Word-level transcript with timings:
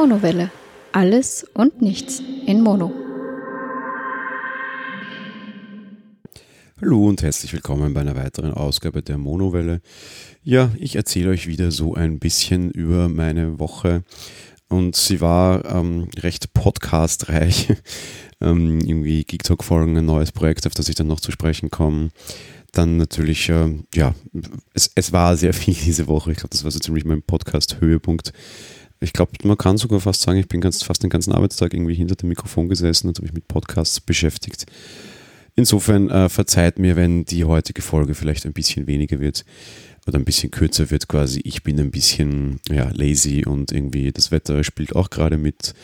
Monowelle. 0.00 0.52
Alles 0.92 1.44
und 1.54 1.82
nichts 1.82 2.22
in 2.46 2.60
Mono. 2.60 2.92
Hallo 6.80 7.08
und 7.08 7.20
herzlich 7.24 7.52
willkommen 7.52 7.94
bei 7.94 8.02
einer 8.02 8.14
weiteren 8.14 8.54
Ausgabe 8.54 9.02
der 9.02 9.18
Monowelle. 9.18 9.80
Ja, 10.44 10.70
ich 10.78 10.94
erzähle 10.94 11.30
euch 11.30 11.48
wieder 11.48 11.72
so 11.72 11.94
ein 11.94 12.20
bisschen 12.20 12.70
über 12.70 13.08
meine 13.08 13.58
Woche 13.58 14.04
und 14.68 14.94
sie 14.94 15.20
war 15.20 15.64
ähm, 15.64 16.06
recht 16.16 16.52
podcastreich. 16.52 17.74
ähm, 18.40 18.78
irgendwie 18.78 19.24
Geek 19.24 19.42
Talk 19.42 19.64
Folgen, 19.64 19.96
ein 19.96 20.06
neues 20.06 20.30
Projekt, 20.30 20.64
auf 20.68 20.74
das 20.74 20.88
ich 20.88 20.94
dann 20.94 21.08
noch 21.08 21.18
zu 21.18 21.32
sprechen 21.32 21.72
komme. 21.72 22.10
Dann 22.70 22.98
natürlich, 22.98 23.48
äh, 23.48 23.80
ja, 23.92 24.14
es, 24.74 24.92
es 24.94 25.10
war 25.10 25.36
sehr 25.36 25.54
viel 25.54 25.74
diese 25.74 26.06
Woche. 26.06 26.30
Ich 26.30 26.36
glaube, 26.36 26.50
das 26.52 26.62
war 26.62 26.70
so 26.70 26.78
ziemlich 26.78 27.04
mein 27.04 27.22
Podcast-Höhepunkt. 27.22 28.32
Ich 29.00 29.12
glaube, 29.12 29.32
man 29.44 29.56
kann 29.56 29.78
sogar 29.78 30.00
fast 30.00 30.22
sagen, 30.22 30.38
ich 30.38 30.48
bin 30.48 30.60
ganz, 30.60 30.82
fast 30.82 31.02
den 31.02 31.10
ganzen 31.10 31.32
Arbeitstag 31.32 31.72
irgendwie 31.72 31.94
hinter 31.94 32.16
dem 32.16 32.30
Mikrofon 32.30 32.68
gesessen 32.68 33.08
und 33.08 33.18
habe 33.18 33.26
mich 33.26 33.34
mit 33.34 33.46
Podcasts 33.46 34.00
beschäftigt. 34.00 34.66
Insofern 35.54 36.10
äh, 36.10 36.28
verzeiht 36.28 36.78
mir, 36.78 36.96
wenn 36.96 37.24
die 37.24 37.44
heutige 37.44 37.82
Folge 37.82 38.14
vielleicht 38.14 38.46
ein 38.46 38.52
bisschen 38.52 38.86
weniger 38.86 39.20
wird 39.20 39.44
oder 40.06 40.18
ein 40.18 40.24
bisschen 40.24 40.50
kürzer 40.50 40.90
wird 40.90 41.08
quasi. 41.08 41.40
Ich 41.44 41.62
bin 41.62 41.78
ein 41.80 41.90
bisschen 41.90 42.60
ja, 42.70 42.90
lazy 42.92 43.44
und 43.44 43.72
irgendwie 43.72 44.10
das 44.12 44.30
Wetter 44.30 44.62
spielt 44.64 44.96
auch 44.96 45.10
gerade 45.10 45.36
mit. 45.36 45.74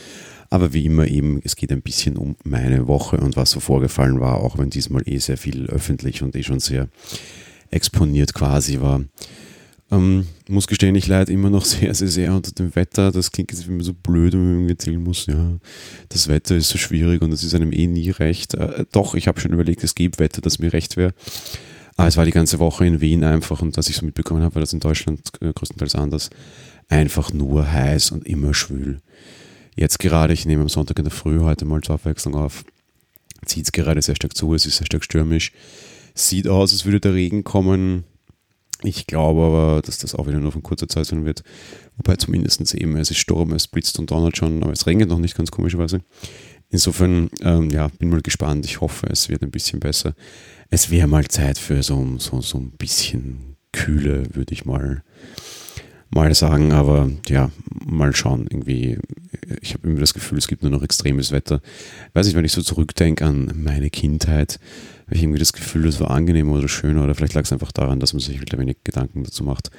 Aber 0.51 0.73
wie 0.73 0.85
immer 0.85 1.07
eben, 1.09 1.41
es 1.43 1.57
geht 1.57 1.73
ein 1.73 1.83
bisschen 1.83 2.17
um 2.17 2.37
meine 2.45 2.87
Woche 2.87 3.17
und 3.17 3.37
was 3.37 3.51
so 3.51 3.61
vorgefallen 3.61 4.21
war, 4.21 4.37
auch 4.37 4.59
wenn 4.59 4.71
diesmal 4.71 5.03
eh 5.07 5.19
sehr 5.19 5.37
viel 5.37 5.67
öffentlich 5.67 6.23
und 6.23 6.37
eh 6.37 6.43
schon 6.43 6.61
sehr 6.61 6.89
exponiert 7.71 8.34
quasi 8.34 8.81
war. 8.81 9.03
Ähm, 9.95 10.27
muss 10.48 10.67
gestehen, 10.67 10.95
ich 10.95 11.06
leide 11.06 11.33
immer 11.33 11.50
noch 11.50 11.64
sehr, 11.64 11.95
sehr, 11.95 12.09
sehr 12.09 12.34
unter 12.34 12.53
dem 12.53 12.75
Wetter. 12.75 13.12
Das 13.12 13.31
klingt 13.31 13.53
jetzt 13.53 13.67
immer 13.67 13.83
so 13.83 13.95
blöd, 13.95 14.33
wenn 14.33 14.41
man 14.41 14.55
irgendwie 14.55 14.73
erzählen 14.73 15.03
muss, 15.03 15.27
ja, 15.27 15.59
das 16.09 16.28
Wetter 16.28 16.56
ist 16.56 16.69
so 16.69 16.78
schwierig 16.78 17.23
und 17.23 17.33
es 17.33 17.45
ist 17.45 17.55
einem 17.55 17.73
eh 17.73 17.87
nie 17.87 18.11
recht. 18.11 18.55
Äh, 18.55 18.87
doch, 18.92 19.15
ich 19.15 19.28
habe 19.28 19.41
schon 19.41 19.53
überlegt, 19.53 19.84
es 19.84 19.95
gibt 19.95 20.19
Wetter, 20.19 20.41
das 20.41 20.59
mir 20.59 20.72
recht 20.72 20.97
wäre. 20.97 21.15
Aber 21.97 22.09
es 22.09 22.17
war 22.17 22.25
die 22.25 22.33
ganze 22.33 22.59
Woche 22.59 22.87
in 22.87 23.00
Wien 23.00 23.22
einfach 23.22 23.62
und 23.62 23.77
was 23.77 23.89
ich 23.89 23.97
so 23.97 24.05
mitbekommen 24.05 24.42
habe, 24.42 24.56
war 24.56 24.61
das 24.61 24.72
in 24.72 24.81
Deutschland 24.81 25.20
äh, 25.41 25.53
größtenteils 25.53 25.95
anders. 25.95 26.31
Einfach 26.89 27.33
nur 27.33 27.70
heiß 27.70 28.11
und 28.11 28.27
immer 28.27 28.53
schwül. 28.53 29.00
Jetzt 29.77 29.98
gerade, 29.98 30.33
ich 30.33 30.45
nehme 30.45 30.62
am 30.62 30.69
Sonntag 30.69 30.98
in 30.98 31.05
der 31.05 31.12
Früh 31.12 31.41
heute 31.41 31.65
mal 31.65 31.81
zur 31.81 31.95
Abwechslung 31.95 32.34
auf, 32.34 32.65
zieht 33.45 33.65
es 33.67 33.72
gerade 33.72 34.03
sehr 34.03 34.17
stark 34.17 34.37
zu, 34.37 34.55
es 34.55 34.67
ist 34.67 34.77
sehr 34.77 34.87
stark 34.87 35.05
stürmisch. 35.05 35.53
Sieht 36.15 36.47
aus, 36.47 36.72
als 36.72 36.84
würde 36.84 37.00
der 37.00 37.15
Regen 37.15 37.42
kommen. 37.42 38.05
Ich 38.85 39.07
glaube 39.07 39.43
aber, 39.43 39.83
dass 39.83 39.99
das 39.99 40.15
auch 40.15 40.27
wieder 40.27 40.39
nur 40.39 40.53
von 40.53 40.63
kurzer 40.63 40.89
Zeit 40.89 41.07
sein 41.07 41.25
wird. 41.25 41.43
Wobei 41.97 42.17
zumindest 42.17 42.75
eben, 42.75 42.97
es 42.97 43.11
ist 43.11 43.19
Sturm, 43.19 43.53
es 43.53 43.67
blitzt 43.67 43.99
und 43.99 44.11
donnert 44.11 44.37
schon, 44.37 44.63
aber 44.63 44.73
es 44.73 44.87
regnet 44.87 45.09
noch 45.09 45.19
nicht 45.19 45.37
ganz 45.37 45.51
komischerweise. 45.51 46.01
Insofern, 46.69 47.31
ähm, 47.43 47.71
ja, 47.71 47.89
bin 47.99 48.11
mal 48.11 48.21
gespannt. 48.21 48.67
Ich 48.67 48.81
hoffe, 48.81 49.07
es 49.11 49.29
wird 49.29 49.43
ein 49.43 49.51
bisschen 49.51 49.81
besser. 49.81 50.15
Es 50.71 50.91
wäre 50.91 51.07
mal 51.07 51.27
Zeit 51.29 51.59
für 51.59 51.83
so, 51.83 52.19
so, 52.19 52.41
so 52.41 52.59
ein 52.59 52.73
bisschen 52.73 53.57
Kühle, 53.73 54.25
würde 54.35 54.53
ich 54.53 54.65
mal, 54.65 55.03
mal 56.15 56.34
sagen. 56.34 56.73
Aber 56.73 57.11
ja, 57.29 57.51
mal 57.84 58.15
schauen. 58.15 58.47
Irgendwie, 58.51 58.98
ich 59.61 59.75
habe 59.75 59.89
immer 59.89 60.01
das 60.01 60.15
Gefühl, 60.15 60.39
es 60.39 60.48
gibt 60.48 60.62
nur 60.62 60.71
noch 60.71 60.83
extremes 60.83 61.33
Wetter. 61.33 61.61
Weiß 62.15 62.27
ich, 62.27 62.34
wenn 62.34 62.45
ich 62.45 62.53
so 62.53 62.62
zurückdenke 62.62 63.25
an 63.25 63.53
meine 63.62 63.91
Kindheit, 63.91 64.59
habe 65.06 65.17
ich 65.17 65.23
irgendwie 65.23 65.39
das 65.39 65.53
Gefühl, 65.53 65.83
das 65.83 66.01
war 66.01 66.11
angenehmer 66.11 66.55
oder 66.55 66.69
schöner 66.69 67.05
oder 67.05 67.15
vielleicht 67.15 67.34
lag 67.34 67.45
es 67.45 67.53
einfach 67.53 67.73
daran, 67.73 68.01
dass 68.01 68.15
man 68.15 68.21
sich 68.21 68.41
wieder 68.41 68.59
wenig 68.59 68.79
Gedanken 68.84 69.25
dazu 69.25 69.45
macht. 69.45 69.71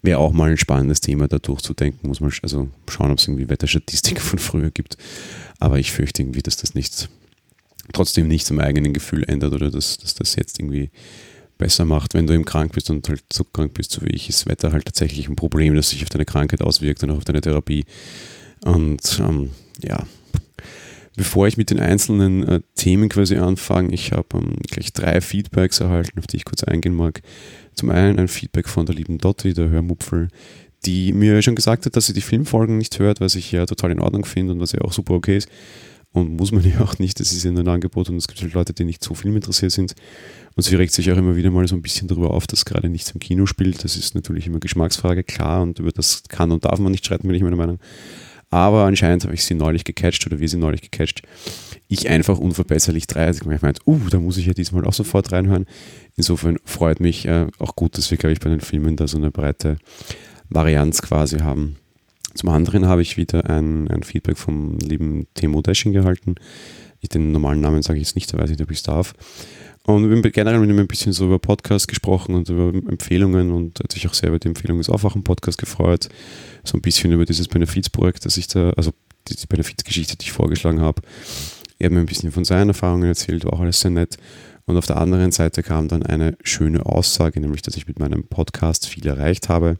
Wäre 0.00 0.18
auch 0.18 0.32
mal 0.32 0.50
ein 0.50 0.58
spannendes 0.58 1.00
Thema, 1.00 1.28
da 1.28 1.38
durchzudenken, 1.38 2.08
muss 2.08 2.20
man 2.20 2.32
also 2.42 2.68
schauen, 2.88 3.10
ob 3.10 3.18
es 3.18 3.28
irgendwie 3.28 3.48
Wetterstatistiken 3.48 4.22
von 4.22 4.38
früher 4.38 4.70
gibt. 4.70 4.96
Aber 5.58 5.78
ich 5.78 5.92
fürchte 5.92 6.22
irgendwie, 6.22 6.42
dass 6.42 6.56
das 6.56 6.74
nichts, 6.74 7.08
trotzdem 7.92 8.28
nichts 8.28 8.50
am 8.50 8.58
eigenen 8.58 8.92
Gefühl 8.92 9.24
ändert 9.24 9.52
oder 9.52 9.70
dass, 9.70 9.98
dass 9.98 10.14
das 10.14 10.36
jetzt 10.36 10.58
irgendwie 10.58 10.90
besser 11.64 11.86
macht, 11.86 12.12
wenn 12.12 12.26
du 12.26 12.34
eben 12.34 12.44
krank 12.44 12.72
bist 12.72 12.90
und 12.90 13.08
halt 13.08 13.24
so 13.32 13.42
krank 13.42 13.72
bist, 13.72 13.90
so 13.90 14.02
wie 14.02 14.10
ich, 14.10 14.28
ist 14.28 14.46
Wetter 14.46 14.72
halt 14.72 14.84
tatsächlich 14.84 15.30
ein 15.30 15.34
Problem, 15.34 15.74
das 15.74 15.88
sich 15.88 16.02
auf 16.02 16.10
deine 16.10 16.26
Krankheit 16.26 16.60
auswirkt 16.60 17.02
und 17.02 17.10
auch 17.10 17.16
auf 17.16 17.24
deine 17.24 17.40
Therapie. 17.40 17.86
Und 18.60 19.18
ähm, 19.18 19.48
ja, 19.82 20.06
bevor 21.16 21.46
ich 21.46 21.56
mit 21.56 21.70
den 21.70 21.80
einzelnen 21.80 22.46
äh, 22.46 22.60
Themen 22.74 23.08
quasi 23.08 23.36
anfange, 23.36 23.94
ich 23.94 24.12
habe 24.12 24.26
ähm, 24.34 24.56
gleich 24.68 24.92
drei 24.92 25.22
Feedbacks 25.22 25.80
erhalten, 25.80 26.18
auf 26.18 26.26
die 26.26 26.36
ich 26.36 26.44
kurz 26.44 26.64
eingehen 26.64 26.94
mag. 26.94 27.22
Zum 27.74 27.88
einen 27.88 28.18
ein 28.18 28.28
Feedback 28.28 28.68
von 28.68 28.84
der 28.84 28.94
lieben 28.94 29.16
Dotti, 29.16 29.54
der 29.54 29.70
Hörmupfel, 29.70 30.28
die 30.84 31.14
mir 31.14 31.40
schon 31.40 31.56
gesagt 31.56 31.86
hat, 31.86 31.96
dass 31.96 32.08
sie 32.08 32.12
die 32.12 32.20
Filmfolgen 32.20 32.76
nicht 32.76 32.98
hört, 32.98 33.22
was 33.22 33.36
ich 33.36 33.50
ja 33.52 33.64
total 33.64 33.90
in 33.90 34.00
Ordnung 34.00 34.26
finde 34.26 34.52
und 34.52 34.60
was 34.60 34.72
ja 34.72 34.82
auch 34.82 34.92
super 34.92 35.14
okay 35.14 35.38
ist. 35.38 35.48
Und 36.14 36.36
muss 36.36 36.52
man 36.52 36.64
ja 36.70 36.80
auch 36.80 36.98
nicht, 36.98 37.20
das 37.20 37.32
ist 37.32 37.44
ja 37.44 37.50
ein 37.50 37.68
Angebot 37.68 38.08
und 38.08 38.16
es 38.16 38.28
gibt 38.28 38.40
halt 38.40 38.54
Leute, 38.54 38.72
die 38.72 38.84
nicht 38.84 39.04
so 39.04 39.14
film 39.14 39.36
interessiert 39.36 39.72
sind. 39.72 39.94
Und 40.54 40.62
sie 40.62 40.76
regt 40.76 40.92
sich 40.92 41.10
auch 41.12 41.16
immer 41.16 41.36
wieder 41.36 41.50
mal 41.50 41.66
so 41.68 41.74
ein 41.74 41.82
bisschen 41.82 42.08
darüber 42.08 42.30
auf, 42.30 42.46
dass 42.46 42.64
gerade 42.64 42.88
nichts 42.88 43.10
im 43.10 43.20
Kino 43.20 43.44
spielt. 43.44 43.84
Das 43.84 43.96
ist 43.96 44.14
natürlich 44.14 44.46
immer 44.46 44.60
Geschmacksfrage, 44.60 45.24
klar, 45.24 45.62
und 45.62 45.80
über 45.80 45.90
das 45.90 46.22
kann 46.28 46.52
und 46.52 46.64
darf 46.64 46.78
man 46.78 46.92
nicht 46.92 47.04
streiten, 47.04 47.26
bin 47.26 47.36
ich 47.36 47.42
meiner 47.42 47.56
Meinung. 47.56 47.80
Aber 48.50 48.84
anscheinend 48.84 49.24
habe 49.24 49.34
ich 49.34 49.44
sie 49.44 49.54
neulich 49.54 49.82
gecatcht 49.82 50.24
oder 50.26 50.38
wir 50.38 50.48
sie 50.48 50.58
neulich 50.58 50.82
gecatcht. 50.82 51.22
Ich 51.88 52.08
einfach 52.08 52.38
unverbesserlich 52.38 53.08
drei. 53.08 53.26
Also 53.26 53.50
ich 53.50 53.62
meinte, 53.62 53.82
uh, 53.84 53.98
da 54.08 54.20
muss 54.20 54.36
ich 54.36 54.46
ja 54.46 54.52
diesmal 54.52 54.84
auch 54.84 54.92
sofort 54.92 55.32
reinhören. 55.32 55.66
Insofern 56.14 56.58
freut 56.64 57.00
mich 57.00 57.26
äh, 57.26 57.48
auch 57.58 57.74
gut, 57.74 57.98
dass 57.98 58.12
wir, 58.12 58.18
glaube 58.18 58.34
ich, 58.34 58.38
bei 58.38 58.50
den 58.50 58.60
Filmen 58.60 58.94
da 58.94 59.08
so 59.08 59.16
eine 59.16 59.32
breite 59.32 59.78
Varianz 60.48 61.02
quasi 61.02 61.38
haben. 61.38 61.76
Zum 62.34 62.48
anderen 62.48 62.86
habe 62.86 63.02
ich 63.02 63.16
wieder 63.16 63.48
ein, 63.48 63.88
ein 63.88 64.02
Feedback 64.02 64.36
vom 64.36 64.78
lieben 64.78 65.26
Timo 65.34 65.62
Desching 65.62 65.92
gehalten. 65.92 66.34
Ich, 67.00 67.08
den 67.08 67.32
normalen 67.32 67.60
Namen 67.60 67.82
sage 67.82 67.98
ich 67.98 68.08
jetzt 68.08 68.16
nicht, 68.16 68.32
da 68.32 68.38
weiß 68.38 68.50
ich 68.50 68.58
nicht, 68.58 68.64
ob 68.64 68.70
ich 68.70 68.78
es 68.78 68.82
darf. 68.82 69.14
Und 69.86 70.08
wir 70.08 70.16
haben 70.16 70.22
generell 70.22 70.58
mit 70.60 70.70
ihm 70.70 70.78
ein 70.78 70.86
bisschen 70.86 71.12
so 71.12 71.26
über 71.26 71.38
Podcasts 71.38 71.86
gesprochen 71.86 72.34
und 72.34 72.48
über 72.48 72.68
Empfehlungen 72.90 73.50
und 73.50 73.80
hat 73.80 73.92
sich 73.92 74.08
auch 74.08 74.14
sehr 74.14 74.30
über 74.30 74.38
die 74.38 74.48
Empfehlung 74.48 74.78
des 74.78 74.88
Aufwachen-Podcasts 74.88 75.58
gefreut. 75.58 76.08
So 76.64 76.78
ein 76.78 76.80
bisschen 76.80 77.12
über 77.12 77.26
dieses 77.26 77.48
Benefizprojekt, 77.48 78.24
das 78.24 78.38
ich 78.38 78.46
da, 78.46 78.70
also 78.70 78.92
die 79.28 79.46
Benefizgeschichte, 79.46 80.16
die 80.16 80.24
ich 80.24 80.32
vorgeschlagen 80.32 80.80
habe. 80.80 81.02
Er 81.78 81.86
hat 81.86 81.92
mir 81.92 82.00
ein 82.00 82.06
bisschen 82.06 82.32
von 82.32 82.46
seinen 82.46 82.68
Erfahrungen 82.68 83.08
erzählt, 83.08 83.44
war 83.44 83.52
auch 83.52 83.60
alles 83.60 83.80
sehr 83.80 83.90
nett. 83.90 84.16
Und 84.66 84.78
auf 84.78 84.86
der 84.86 84.96
anderen 84.96 85.32
Seite 85.32 85.62
kam 85.62 85.88
dann 85.88 86.02
eine 86.02 86.38
schöne 86.42 86.86
Aussage, 86.86 87.38
nämlich, 87.40 87.60
dass 87.60 87.76
ich 87.76 87.86
mit 87.86 87.98
meinem 87.98 88.24
Podcast 88.24 88.88
viel 88.88 89.06
erreicht 89.06 89.50
habe. 89.50 89.76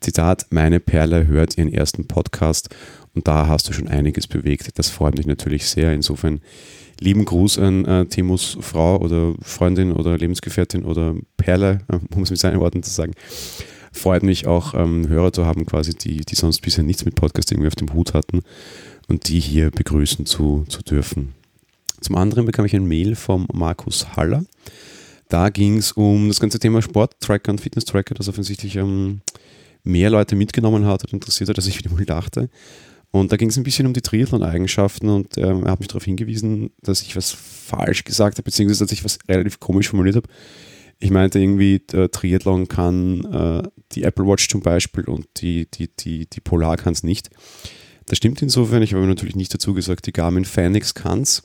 Zitat, 0.00 0.46
meine 0.50 0.80
Perle 0.80 1.26
hört 1.26 1.58
ihren 1.58 1.72
ersten 1.72 2.06
Podcast 2.06 2.68
und 3.14 3.26
da 3.26 3.48
hast 3.48 3.68
du 3.68 3.72
schon 3.72 3.88
einiges 3.88 4.26
bewegt. 4.26 4.78
Das 4.78 4.88
freut 4.88 5.16
mich 5.16 5.26
natürlich 5.26 5.66
sehr. 5.66 5.92
Insofern 5.92 6.40
lieben 7.00 7.24
Gruß 7.24 7.58
an 7.58 7.84
äh, 7.84 8.06
Timos 8.06 8.58
Frau 8.60 8.98
oder 9.00 9.34
Freundin 9.42 9.92
oder 9.92 10.16
Lebensgefährtin 10.16 10.84
oder 10.84 11.14
Perle, 11.36 11.80
äh, 11.88 11.98
um 12.14 12.22
es 12.22 12.30
mit 12.30 12.38
seinen 12.38 12.60
Worten 12.60 12.82
zu 12.82 12.90
sagen. 12.90 13.12
Freut 13.92 14.22
mich 14.22 14.46
auch, 14.46 14.74
ähm, 14.74 15.08
Hörer 15.08 15.32
zu 15.32 15.46
haben, 15.46 15.64
quasi, 15.64 15.94
die, 15.94 16.18
die 16.18 16.34
sonst 16.34 16.60
bisher 16.60 16.84
nichts 16.84 17.04
mit 17.04 17.14
Podcast 17.14 17.50
irgendwie 17.50 17.68
auf 17.68 17.76
dem 17.76 17.94
Hut 17.94 18.12
hatten 18.12 18.42
und 19.08 19.28
die 19.28 19.40
hier 19.40 19.70
begrüßen 19.70 20.26
zu, 20.26 20.64
zu 20.68 20.82
dürfen. 20.82 21.34
Zum 22.00 22.16
anderen 22.16 22.44
bekam 22.44 22.66
ich 22.66 22.76
ein 22.76 22.86
Mail 22.86 23.14
vom 23.14 23.46
Markus 23.52 24.16
Haller. 24.16 24.44
Da 25.28 25.48
ging 25.48 25.78
es 25.78 25.92
um 25.92 26.28
das 26.28 26.40
ganze 26.40 26.58
Thema 26.58 26.82
Sporttracker 26.82 27.50
und 27.50 27.60
Fitness-Tracker, 27.60 28.14
das 28.14 28.28
offensichtlich 28.28 28.76
ähm, 28.76 29.22
mehr 29.86 30.10
Leute 30.10 30.36
mitgenommen 30.36 30.84
hat 30.84 31.04
und 31.04 31.12
interessiert 31.12 31.48
hat, 31.48 31.56
als 31.56 31.66
ich 31.66 31.90
mal 31.90 32.04
dachte. 32.04 32.50
Und 33.12 33.32
da 33.32 33.36
ging 33.36 33.48
es 33.48 33.56
ein 33.56 33.62
bisschen 33.62 33.86
um 33.86 33.94
die 33.94 34.02
Triathlon-Eigenschaften 34.02 35.08
und 35.08 35.38
ähm, 35.38 35.64
er 35.64 35.72
hat 35.72 35.78
mich 35.78 35.88
darauf 35.88 36.04
hingewiesen, 36.04 36.70
dass 36.82 37.02
ich 37.02 37.16
was 37.16 37.30
falsch 37.32 38.04
gesagt 38.04 38.36
habe, 38.36 38.42
beziehungsweise 38.42 38.84
dass 38.84 38.92
ich 38.92 39.04
was 39.04 39.18
relativ 39.28 39.60
komisch 39.60 39.88
formuliert 39.88 40.16
habe. 40.16 40.28
Ich 40.98 41.10
meinte 41.10 41.38
irgendwie, 41.38 41.78
der 41.78 42.10
Triathlon 42.10 42.68
kann 42.68 43.24
äh, 43.24 43.68
die 43.92 44.02
Apple 44.02 44.26
Watch 44.26 44.48
zum 44.48 44.60
Beispiel 44.60 45.04
und 45.04 45.26
die, 45.38 45.70
die, 45.70 45.88
die, 45.88 46.26
die 46.26 46.40
Polar 46.40 46.76
kann 46.76 46.92
es 46.92 47.02
nicht. 47.02 47.30
Das 48.06 48.18
stimmt 48.18 48.42
insofern, 48.42 48.82
ich 48.82 48.92
habe 48.92 49.06
natürlich 49.06 49.36
nicht 49.36 49.52
dazu 49.54 49.72
gesagt, 49.72 50.06
die 50.06 50.12
Garmin 50.12 50.44
Fenix 50.44 50.94
kann 50.94 51.22
es. 51.22 51.42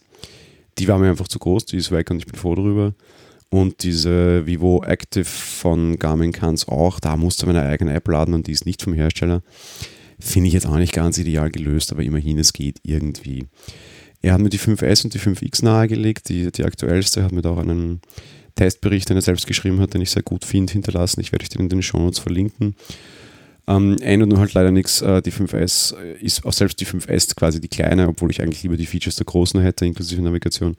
Die 0.77 0.87
war 0.87 0.97
mir 0.99 1.09
einfach 1.09 1.27
zu 1.27 1.39
groß, 1.39 1.65
die 1.65 1.77
ist 1.77 1.91
weg 1.91 2.09
und 2.11 2.17
ich 2.17 2.25
bin 2.25 2.35
froh 2.35 2.55
darüber. 2.55 2.94
Und 3.53 3.83
diese 3.83 4.45
Vivo 4.48 4.81
Active 4.81 5.25
von 5.25 6.00
Garmin 6.00 6.31
kann 6.31 6.53
es 6.53 6.69
auch. 6.69 7.01
Da 7.01 7.18
musste 7.18 7.45
man 7.45 7.57
eine 7.57 7.68
eigene 7.68 7.94
App 7.94 8.07
laden 8.07 8.33
und 8.33 8.48
die 8.48 8.53
ist 8.53 8.65
nicht 8.65 8.81
vom 8.81 8.94
Hersteller. 8.94 9.44
Finde 10.19 10.48
ich 10.48 10.53
jetzt 10.53 10.65
auch 10.65 10.77
nicht 10.77 10.94
ganz 10.94 11.18
ideal 11.18 11.51
gelöst, 11.51 11.92
aber 11.92 12.01
immerhin, 12.01 12.39
es 12.39 12.53
geht 12.53 12.80
irgendwie. 12.83 13.48
Er 14.21 14.33
hat 14.33 14.42
mir 14.42 14.50
die 14.50 14.59
5S 14.59 15.03
und 15.03 15.13
die 15.13 15.19
5X 15.19 15.65
nahegelegt. 15.65 16.30
Die, 16.30 16.50
die 16.50 16.63
aktuellste 16.63 17.24
hat 17.24 17.33
mir 17.33 17.42
da 17.42 17.50
auch 17.50 17.57
einen 17.57 18.00
Testbericht, 18.56 19.09
den 19.09 19.18
er 19.18 19.21
selbst 19.21 19.48
geschrieben 19.48 19.81
hat, 19.81 19.94
den 19.95 20.01
ich 20.01 20.12
sehr 20.12 20.24
gut 20.24 20.45
finde, 20.45 20.71
hinterlassen. 20.71 21.19
Ich 21.19 21.33
werde 21.33 21.44
euch 21.44 21.50
den 21.50 21.63
in 21.63 21.69
den 21.69 21.83
Show 21.83 22.00
Notes 22.00 22.19
verlinken. 22.19 22.75
Ähm, 23.68 23.97
ändert 24.00 24.30
nur 24.30 24.39
halt 24.39 24.54
leider 24.54 24.71
nichts. 24.71 25.01
Äh, 25.01 25.21
die 25.21 25.31
5S 25.33 25.94
ist 26.21 26.45
auch 26.45 26.54
selbst 26.54 26.80
die 26.80 26.86
5S 26.86 27.36
quasi 27.36 27.59
die 27.59 27.68
kleine, 27.68 28.07
obwohl 28.07 28.31
ich 28.31 28.42
eigentlich 28.42 28.63
lieber 28.63 28.77
die 28.77 28.86
Features 28.86 29.18
der 29.18 29.25
großen 29.25 29.59
hätte, 29.59 29.86
inklusive 29.86 30.21
Navigation 30.21 30.77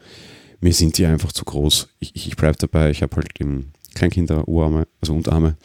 mir 0.62 0.73
sind 0.73 0.97
die 0.97 1.06
einfach 1.06 1.32
zu 1.32 1.44
groß. 1.44 1.88
Ich, 1.99 2.14
ich, 2.14 2.29
ich 2.29 2.37
bleibe 2.37 2.56
dabei, 2.56 2.91
ich 2.91 3.03
habe 3.03 3.17
halt 3.17 3.29
eben 3.41 3.73
Kleinkinder, 3.94 4.47
Urarme, 4.49 4.87
also 5.00 5.12
Unterarme. 5.12 5.56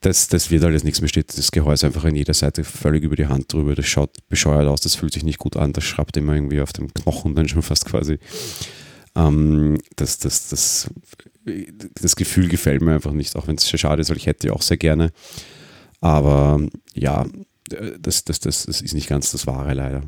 das, 0.00 0.28
das 0.28 0.50
wird 0.50 0.64
alles 0.64 0.84
nichts 0.84 1.00
mehr. 1.00 1.08
Steht 1.08 1.36
das 1.36 1.50
Gehäuse 1.50 1.86
einfach 1.86 2.04
an 2.04 2.14
jeder 2.14 2.32
Seite 2.32 2.62
völlig 2.64 3.02
über 3.02 3.16
die 3.16 3.26
Hand 3.26 3.52
drüber. 3.52 3.74
Das 3.74 3.86
schaut 3.86 4.16
bescheuert 4.28 4.68
aus, 4.68 4.80
das 4.80 4.94
fühlt 4.94 5.12
sich 5.12 5.24
nicht 5.24 5.38
gut 5.38 5.56
an. 5.56 5.72
Das 5.72 5.84
schraubt 5.84 6.16
immer 6.16 6.34
irgendwie 6.34 6.60
auf 6.60 6.72
dem 6.72 6.94
Knochen 6.94 7.34
dann 7.34 7.48
schon 7.48 7.62
fast 7.62 7.86
quasi. 7.86 8.18
Ähm, 9.16 9.78
das, 9.96 10.18
das, 10.18 10.48
das, 10.48 10.90
das 12.00 12.14
Gefühl 12.14 12.48
gefällt 12.48 12.82
mir 12.82 12.94
einfach 12.94 13.12
nicht, 13.12 13.34
auch 13.34 13.48
wenn 13.48 13.56
es 13.56 13.68
schade 13.68 14.00
ist, 14.00 14.10
weil 14.10 14.16
ich 14.16 14.26
hätte 14.26 14.52
auch 14.52 14.62
sehr 14.62 14.76
gerne. 14.76 15.10
Aber 16.00 16.60
ja, 16.94 17.26
das, 17.98 18.24
das, 18.24 18.38
das, 18.38 18.66
das 18.66 18.80
ist 18.80 18.94
nicht 18.94 19.08
ganz 19.08 19.32
das 19.32 19.48
Wahre 19.48 19.74
leider. 19.74 20.02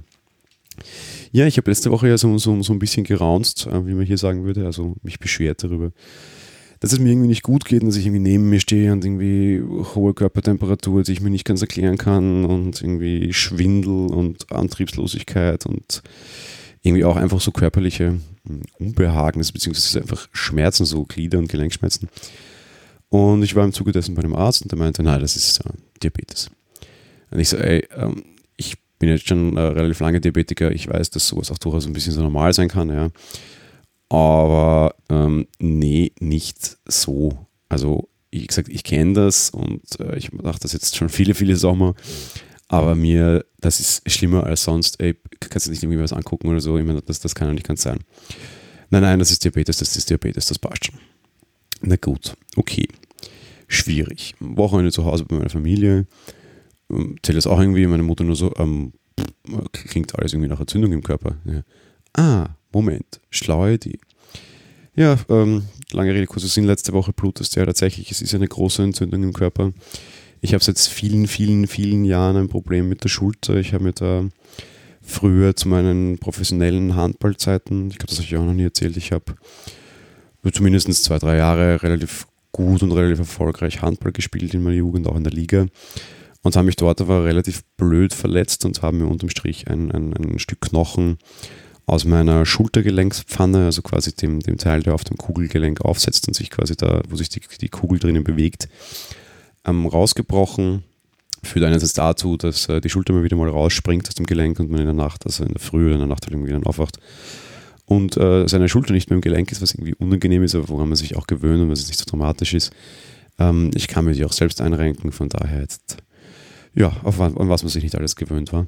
Ja, 1.33 1.47
ich 1.47 1.57
habe 1.57 1.71
letzte 1.71 1.91
Woche 1.91 2.09
ja 2.09 2.19
so, 2.19 2.39
so, 2.39 2.61
so 2.63 2.73
ein 2.73 2.79
bisschen 2.79 3.05
geraunzt, 3.05 3.67
äh, 3.67 3.87
wie 3.87 3.95
man 3.95 4.05
hier 4.05 4.19
sagen 4.19 4.45
würde, 4.45 4.67
also 4.67 4.97
mich 5.03 5.21
beschwert 5.21 5.63
darüber, 5.63 5.93
dass 6.81 6.93
es 6.93 6.99
mir 6.99 7.11
irgendwie 7.11 7.29
nicht 7.29 7.43
gut 7.43 7.65
geht 7.65 7.83
und 7.83 7.89
dass 7.89 7.97
ich 7.97 8.07
irgendwie 8.07 8.23
neben 8.23 8.49
mir 8.49 8.59
stehe 8.59 8.93
und 8.93 9.05
irgendwie 9.05 9.63
hohe 9.95 10.15
Körpertemperatur, 10.15 11.03
die 11.03 11.13
ich 11.13 11.21
mir 11.21 11.31
nicht 11.31 11.45
ganz 11.45 11.61
erklären 11.61 11.99
kann 11.99 12.45
und 12.45 12.81
irgendwie 12.81 13.33
Schwindel 13.33 14.07
und 14.07 14.51
Antriebslosigkeit 14.51 15.67
und 15.67 16.03
irgendwie 16.83 17.05
auch 17.05 17.17
einfach 17.17 17.41
so 17.41 17.53
körperliche 17.53 18.19
hm, 18.47 18.63
Unbehagen, 18.79 19.41
beziehungsweise 19.53 20.01
einfach 20.01 20.29
Schmerzen, 20.33 20.85
so 20.85 21.05
Glieder- 21.05 21.39
und 21.39 21.49
Gelenkschmerzen. 21.49 22.09
Und 23.09 23.43
ich 23.43 23.55
war 23.55 23.65
im 23.65 23.73
Zuge 23.73 23.93
dessen 23.93 24.15
bei 24.15 24.23
einem 24.23 24.35
Arzt 24.35 24.63
und 24.63 24.73
der 24.73 24.79
meinte, 24.79 25.03
nein, 25.03 25.21
das 25.21 25.37
ist 25.37 25.65
uh, 25.65 25.71
Diabetes. 26.03 26.51
Und 27.31 27.39
ich 27.41 27.49
so, 27.49 27.57
ey, 27.57 27.87
ähm, 27.97 28.25
bin 29.01 29.09
jetzt 29.09 29.27
schon 29.27 29.57
äh, 29.57 29.61
relativ 29.61 29.99
lange 29.99 30.21
Diabetiker, 30.21 30.71
ich 30.71 30.87
weiß, 30.87 31.11
dass 31.11 31.27
sowas 31.27 31.51
auch 31.51 31.59
durchaus 31.59 31.87
ein 31.87 31.93
bisschen 31.93 32.13
so 32.13 32.23
normal 32.23 32.53
sein 32.53 32.69
kann, 32.69 32.91
ja. 32.91 33.11
Aber 34.09 34.95
ähm, 35.09 35.47
nee, 35.59 36.13
nicht 36.21 36.79
so. 36.87 37.47
Also, 37.69 38.09
wie 38.31 38.47
gesagt, 38.47 38.69
ich 38.69 38.85
kenne 38.85 39.15
das 39.15 39.51
und 39.51 39.83
äh, 39.99 40.17
ich 40.17 40.33
mache 40.33 40.61
das 40.61 40.73
jetzt 40.73 40.97
schon 40.97 41.09
viele, 41.09 41.35
viele 41.35 41.57
Sommer. 41.57 41.95
Aber 42.69 42.95
mir, 42.95 43.45
das 43.59 43.81
ist 43.81 44.09
schlimmer 44.11 44.45
als 44.45 44.63
sonst. 44.63 45.01
Ey, 45.01 45.17
kannst 45.41 45.67
du 45.67 45.71
nicht 45.71 45.83
irgendwie 45.83 46.01
was 46.01 46.13
angucken 46.13 46.49
oder 46.49 46.61
so? 46.61 46.79
Ich 46.79 46.85
meine, 46.85 47.03
das, 47.03 47.21
das 47.21 47.35
kann 47.35 47.49
ja 47.49 47.55
nicht 47.55 47.67
ganz 47.67 47.83
sein. 47.83 47.99
Nein, 48.91 49.03
nein, 49.03 49.19
das 49.19 49.31
ist 49.31 49.43
Diabetes, 49.45 49.79
das 49.79 49.97
ist 49.97 50.11
Diabetes, 50.11 50.47
das 50.47 50.59
passt 50.59 50.87
schon. 50.87 50.99
Na 51.81 51.97
gut, 51.97 52.35
okay. 52.57 52.87
Schwierig. 53.67 54.35
Wochenende 54.41 54.93
zu 54.93 55.05
Hause 55.05 55.25
bei 55.25 55.37
meiner 55.37 55.49
Familie. 55.49 56.07
Zählt 57.23 57.37
das 57.37 57.47
auch 57.47 57.61
irgendwie, 57.61 57.87
meine 57.87 58.03
Mutter 58.03 58.25
nur 58.25 58.37
so, 58.37 58.53
ähm, 58.57 58.93
klingt 59.73 60.15
alles 60.19 60.33
irgendwie 60.33 60.49
nach 60.49 60.61
Entzündung 60.61 60.93
im 60.93 61.03
Körper. 61.03 61.37
Ja. 61.45 61.63
Ah, 62.15 62.49
Moment, 62.73 63.21
schlaue 63.31 63.75
Idee. 63.75 63.99
Ja, 64.97 65.17
ähm, 65.29 65.65
lange 65.93 66.13
Rede, 66.13 66.27
kurzer 66.27 66.49
Sinn, 66.49 66.65
letzte 66.65 66.93
Woche 66.93 67.13
blutest 67.13 67.57
ja 67.57 67.65
tatsächlich, 67.65 68.11
es 68.11 68.23
ist 68.23 68.35
eine 68.35 68.49
große 68.49 68.83
Entzündung 68.83 69.23
im 69.23 69.33
Körper. 69.33 69.73
Ich 70.41 70.53
habe 70.55 70.65
seit 70.65 70.79
vielen, 70.79 71.27
vielen, 71.27 71.67
vielen 71.67 72.05
Jahren 72.05 72.37
ein 72.37 72.49
Problem 72.49 72.89
mit 72.89 73.05
der 73.05 73.09
Schulter. 73.09 73.57
Ich 73.57 73.73
habe 73.75 73.85
mir 73.85 73.93
da 73.93 74.25
früher 75.03 75.55
zu 75.55 75.69
meinen 75.69 76.19
professionellen 76.19 76.97
Handballzeiten, 76.97 77.91
ich 77.91 77.99
glaube, 77.99 78.09
das 78.09 78.19
habe 78.19 78.27
ich 78.27 78.37
auch 78.37 78.45
noch 78.45 78.55
nie 78.55 78.65
erzählt, 78.65 78.97
ich 78.97 79.13
habe 79.13 79.35
zumindest 80.53 80.93
zwei, 81.05 81.19
drei 81.19 81.37
Jahre 81.37 81.83
relativ 81.83 82.27
gut 82.53 82.83
und 82.83 82.93
relativ 82.93 83.19
erfolgreich 83.19 83.83
Handball 83.83 84.13
gespielt 84.13 84.55
in 84.55 84.63
meiner 84.63 84.77
Jugend, 84.77 85.07
auch 85.07 85.17
in 85.17 85.25
der 85.25 85.33
Liga. 85.33 85.67
Und 86.43 86.57
habe 86.57 86.67
mich 86.67 86.77
dort 86.77 87.01
aber 87.01 87.25
relativ 87.25 87.63
blöd 87.77 88.15
verletzt 88.15 88.65
und 88.65 88.81
habe 88.83 88.97
mir 88.97 89.07
unterm 89.07 89.29
Strich 89.29 89.69
ein, 89.69 89.91
ein, 89.93 90.15
ein 90.15 90.39
Stück 90.39 90.61
Knochen 90.63 91.19
aus 91.85 92.05
meiner 92.05 92.47
Schultergelenkspfanne, 92.47 93.67
also 93.67 93.83
quasi 93.83 94.15
dem, 94.15 94.41
dem 94.41 94.57
Teil, 94.57 94.83
der 94.83 94.95
auf 94.95 95.05
dem 95.05 95.19
Kugelgelenk 95.19 95.83
aufsetzt 95.83 96.29
und 96.29 96.35
sich 96.35 96.51
quasi 96.51 96.77
da, 96.77 97.03
wo 97.09 97.17
sich 97.17 97.29
die, 97.29 97.41
die 97.61 97.69
Kugel 97.69 97.99
drinnen 97.99 98.25
bewegt, 98.25 98.69
ähm, 99.67 99.87
rausgebrochen. 99.87 100.85
Führt 101.43 101.65
einerseits 101.65 101.95
dazu, 101.95 102.37
dass 102.37 102.69
äh, 102.69 102.81
die 102.81 102.91
Schulter 102.91 103.13
mal 103.13 103.25
wieder 103.25 103.37
mal 103.37 103.49
rausspringt 103.49 104.09
aus 104.09 104.15
dem 104.15 104.27
Gelenk 104.27 104.61
und 104.61 104.71
man 104.71 104.81
in 104.81 104.87
der 104.87 104.95
Nacht, 104.95 105.27
also 105.27 105.43
in 105.43 105.53
der 105.53 105.61
Früh 105.61 105.87
oder 105.87 105.95
in 105.95 106.01
der 106.01 106.09
Nacht 106.09 106.25
halt 106.25 106.33
irgendwie 106.33 106.53
dann 106.53 106.65
aufwacht 106.65 106.99
und 107.91 108.17
äh, 108.17 108.47
seine 108.47 108.69
Schulter 108.69 108.93
nicht 108.93 109.11
mehr 109.11 109.17
im 109.17 109.21
Gelenk 109.21 109.51
ist, 109.51 109.61
was 109.61 109.75
irgendwie 109.75 109.95
unangenehm 109.95 110.45
ist, 110.45 110.55
aber 110.55 110.69
woran 110.69 110.89
man 110.89 110.97
sich 110.97 111.17
auch 111.17 111.27
gewöhnt 111.27 111.61
und 111.61 111.71
was 111.73 111.81
es 111.81 111.89
nicht 111.89 111.99
so 111.99 112.05
dramatisch 112.09 112.55
ist. 112.55 112.71
Ähm, 113.37 113.73
ich 113.75 113.89
kann 113.89 114.05
mir 114.05 114.13
die 114.13 114.25
auch 114.25 114.33
selbst 114.33 114.61
einrenken, 114.61 115.11
von 115.11 115.29
daher 115.29 115.63
jetzt, 115.63 115.97
ja, 116.75 116.93
auf, 117.03 117.21
an 117.21 117.35
was 117.49 117.63
man 117.63 117.71
sich 117.71 117.83
nicht 117.83 117.97
alles 117.97 118.17
gewöhnt 118.17 118.53
war. 118.53 118.67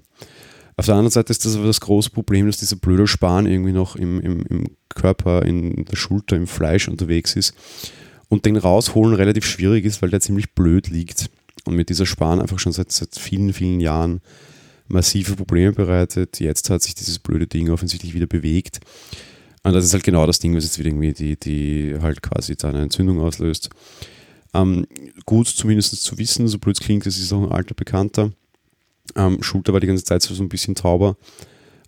Auf 0.76 0.86
der 0.86 0.94
anderen 0.94 1.10
Seite 1.10 1.30
ist 1.30 1.44
das 1.44 1.56
aber 1.56 1.66
das 1.66 1.80
große 1.80 2.10
Problem, 2.10 2.46
dass 2.46 2.56
dieser 2.56 2.76
blöde 2.76 3.06
Span 3.06 3.46
irgendwie 3.46 3.72
noch 3.72 3.94
im, 3.94 4.20
im, 4.20 4.46
im 4.46 4.64
Körper, 4.88 5.42
in 5.42 5.84
der 5.84 5.96
Schulter, 5.96 6.36
im 6.36 6.46
Fleisch 6.46 6.88
unterwegs 6.88 7.36
ist 7.36 7.54
und 8.28 8.46
den 8.46 8.56
rausholen 8.56 9.14
relativ 9.14 9.44
schwierig 9.44 9.84
ist, 9.84 10.00
weil 10.00 10.10
der 10.10 10.20
ziemlich 10.20 10.54
blöd 10.54 10.88
liegt 10.88 11.30
und 11.66 11.76
mit 11.76 11.90
dieser 11.90 12.06
Span 12.06 12.40
einfach 12.40 12.58
schon 12.58 12.72
seit, 12.72 12.90
seit 12.90 13.16
vielen, 13.16 13.52
vielen 13.52 13.80
Jahren 13.80 14.20
massive 14.88 15.36
Probleme 15.36 15.72
bereitet. 15.72 16.40
Jetzt 16.40 16.70
hat 16.70 16.82
sich 16.82 16.94
dieses 16.94 17.18
blöde 17.18 17.46
Ding 17.46 17.70
offensichtlich 17.70 18.14
wieder 18.14 18.26
bewegt. 18.26 18.80
Und 19.62 19.74
das 19.74 19.84
ist 19.84 19.92
halt 19.92 20.04
genau 20.04 20.26
das 20.26 20.38
Ding, 20.38 20.56
was 20.56 20.64
jetzt 20.64 20.78
wieder 20.78 20.88
irgendwie 20.88 21.12
die, 21.12 21.36
die 21.38 21.96
halt 22.00 22.22
quasi 22.22 22.56
da 22.56 22.70
eine 22.70 22.82
Entzündung 22.82 23.20
auslöst. 23.20 23.70
Ähm, 24.54 24.86
gut 25.24 25.48
zumindest 25.48 26.02
zu 26.02 26.18
wissen, 26.18 26.48
so 26.48 26.58
blöd 26.58 26.78
es 26.78 26.84
klingt, 26.84 27.06
das 27.06 27.18
ist 27.18 27.32
auch 27.32 27.42
ein 27.42 27.52
alter 27.52 27.74
Bekannter. 27.74 28.32
Ähm, 29.16 29.42
Schulter 29.42 29.72
war 29.72 29.80
die 29.80 29.86
ganze 29.86 30.04
Zeit 30.04 30.22
so 30.22 30.42
ein 30.42 30.48
bisschen 30.48 30.74
tauber, 30.74 31.16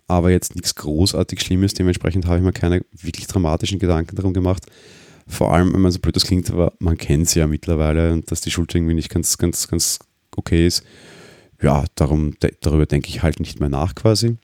aber 0.07 0.31
jetzt 0.31 0.55
nichts 0.55 0.75
großartig 0.75 1.41
Schlimmes. 1.41 1.73
Dementsprechend 1.73 2.25
habe 2.25 2.37
ich 2.37 2.43
mir 2.43 2.53
keine 2.53 2.83
wirklich 2.91 3.27
dramatischen 3.27 3.79
Gedanken 3.79 4.15
darum 4.15 4.33
gemacht. 4.33 4.65
Vor 5.27 5.53
allem, 5.53 5.73
wenn 5.73 5.81
man 5.81 5.91
so 5.91 5.99
blöd 5.99 6.15
das 6.15 6.25
klingt, 6.25 6.49
aber 6.51 6.73
man 6.79 6.97
kennt 6.97 7.27
es 7.27 7.35
ja 7.35 7.47
mittlerweile 7.47 8.13
und 8.13 8.29
dass 8.31 8.41
die 8.41 8.51
Schulter 8.51 8.77
irgendwie 8.77 8.93
nicht 8.93 9.09
ganz, 9.09 9.37
ganz, 9.37 9.67
ganz 9.67 9.99
okay 10.35 10.67
ist 10.67 10.83
ja, 11.61 11.85
darum, 11.95 12.35
darüber 12.61 12.85
denke 12.85 13.09
ich 13.09 13.23
halt 13.23 13.39
nicht 13.39 13.59
mehr 13.59 13.69
nach 13.69 13.95
quasi. 13.95 14.37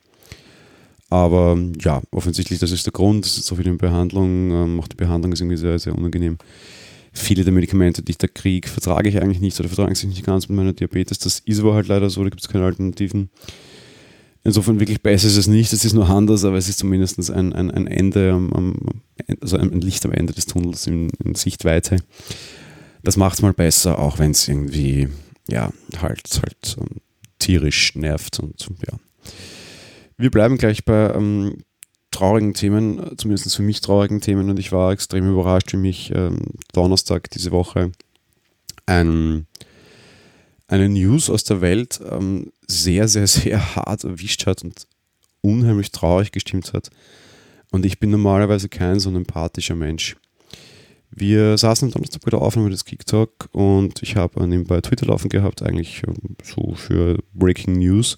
Aber 1.09 1.57
ja, 1.81 2.01
offensichtlich, 2.12 2.59
das 2.59 2.71
ist 2.71 2.85
der 2.85 2.94
Grund. 2.94 3.25
Das 3.25 3.38
ist 3.38 3.45
so 3.45 3.56
viel 3.56 3.68
in 3.68 3.77
Behandlung. 3.77 4.51
Ähm, 4.51 4.79
auch 4.79 4.88
die 4.88 4.95
Behandlung 4.95 5.33
ist 5.33 5.41
irgendwie 5.41 5.57
sehr, 5.57 5.77
sehr 5.77 5.95
unangenehm. 5.95 6.38
Viele 7.13 7.43
der 7.43 7.53
Medikamente, 7.53 8.01
die 8.01 8.11
ich 8.11 8.17
da 8.17 8.27
kriege, 8.27 8.67
vertrage 8.67 9.09
ich 9.09 9.21
eigentlich 9.21 9.41
nicht 9.41 9.59
oder 9.59 9.67
vertrage 9.67 9.93
ich 9.93 10.03
nicht 10.03 10.25
ganz 10.25 10.47
mit 10.47 10.55
meiner 10.55 10.73
Diabetes. 10.73 11.19
Das 11.19 11.39
ist 11.39 11.59
aber 11.59 11.73
halt 11.73 11.87
leider 11.87 12.09
so, 12.09 12.23
da 12.23 12.29
gibt 12.29 12.41
es 12.41 12.47
keine 12.47 12.65
Alternativen. 12.65 13.29
Insofern 14.43 14.79
wirklich 14.79 15.03
besser 15.03 15.27
ist 15.27 15.37
es 15.37 15.47
nicht, 15.47 15.71
es 15.71 15.85
ist 15.85 15.93
nur 15.93 16.09
anders, 16.09 16.45
aber 16.45 16.57
es 16.57 16.67
ist 16.67 16.79
zumindest 16.79 17.29
ein, 17.29 17.53
ein, 17.53 17.69
ein 17.69 17.85
Ende, 17.85 18.39
also 19.39 19.57
ein 19.57 19.81
Licht 19.81 20.03
am 20.05 20.13
Ende 20.13 20.33
des 20.33 20.47
Tunnels 20.47 20.87
in, 20.87 21.09
in 21.23 21.35
Sichtweite. 21.35 21.97
Das 23.03 23.18
macht 23.18 23.35
es 23.35 23.41
mal 23.41 23.53
besser, 23.53 23.99
auch 23.99 24.18
wenn 24.18 24.31
es 24.31 24.47
irgendwie 24.47 25.09
ja, 25.47 25.71
halt, 26.01 26.41
halt 26.41 26.77
um, 26.80 26.87
tierisch 27.39 27.95
nervt 27.95 28.39
und 28.39 28.68
ja. 28.87 28.97
Wir 30.18 30.31
bleiben 30.31 30.57
gleich 30.57 30.85
bei 30.85 31.13
ähm, 31.13 31.63
traurigen 32.11 32.53
Themen, 32.53 33.18
zumindest 33.18 33.56
für 33.56 33.63
mich 33.63 33.81
traurigen 33.81 34.21
Themen 34.21 34.49
und 34.49 34.59
ich 34.59 34.71
war 34.71 34.91
extrem 34.91 35.30
überrascht, 35.30 35.73
wie 35.73 35.77
mich 35.77 36.11
ähm, 36.13 36.39
Donnerstag 36.73 37.30
diese 37.31 37.51
Woche 37.51 37.91
ein, 38.85 39.47
eine 40.68 40.89
News 40.89 41.30
aus 41.30 41.44
der 41.44 41.61
Welt 41.61 41.99
ähm, 42.09 42.51
sehr, 42.68 43.07
sehr, 43.07 43.27
sehr 43.27 43.75
hart 43.75 44.03
erwischt 44.03 44.45
hat 44.45 44.63
und 44.63 44.87
unheimlich 45.41 45.91
traurig 45.91 46.31
gestimmt 46.31 46.73
hat. 46.73 46.89
Und 47.71 47.85
ich 47.85 47.99
bin 47.99 48.11
normalerweise 48.11 48.68
kein 48.69 48.99
so 48.99 49.09
ein 49.09 49.15
empathischer 49.15 49.75
Mensch. 49.75 50.18
Wir 51.09 51.57
saßen 51.57 51.87
am 51.87 51.91
Donnerstag 51.91 52.21
bei 52.21 52.31
der 52.31 52.41
Aufnahme 52.41 52.69
des 52.69 52.85
Talk 53.06 53.49
und 53.51 54.01
ich 54.01 54.15
habe 54.15 54.45
nebenbei 54.47 54.80
Twitter 54.81 55.06
laufen 55.06 55.30
gehabt, 55.30 55.61
eigentlich 55.61 56.03
ähm, 56.07 56.35
so 56.44 56.73
für 56.75 57.18
Breaking 57.33 57.80
News. 57.80 58.15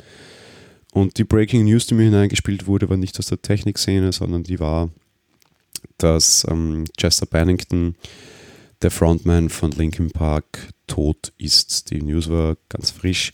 Und 0.94 1.18
die 1.18 1.24
Breaking 1.24 1.66
News, 1.66 1.88
die 1.88 1.96
mir 1.96 2.04
hineingespielt 2.04 2.68
wurde, 2.68 2.90
war 2.90 2.98
nicht 2.98 3.18
aus 3.18 3.28
der 3.28 3.42
Technikszene, 3.42 4.12
sondern 4.12 4.44
die 4.44 4.60
war, 4.60 4.90
dass 5.98 6.46
ähm, 6.50 6.86
Chester 6.98 7.26
Bennington, 7.26 7.96
der 8.82 8.92
Frontman 8.92 9.50
von 9.50 9.72
Linkin 9.72 10.12
Park, 10.12 10.70
tot 10.86 11.34
ist. 11.38 11.90
Die 11.90 12.02
News 12.02 12.30
war 12.30 12.58
ganz 12.70 12.92
frisch. 12.92 13.32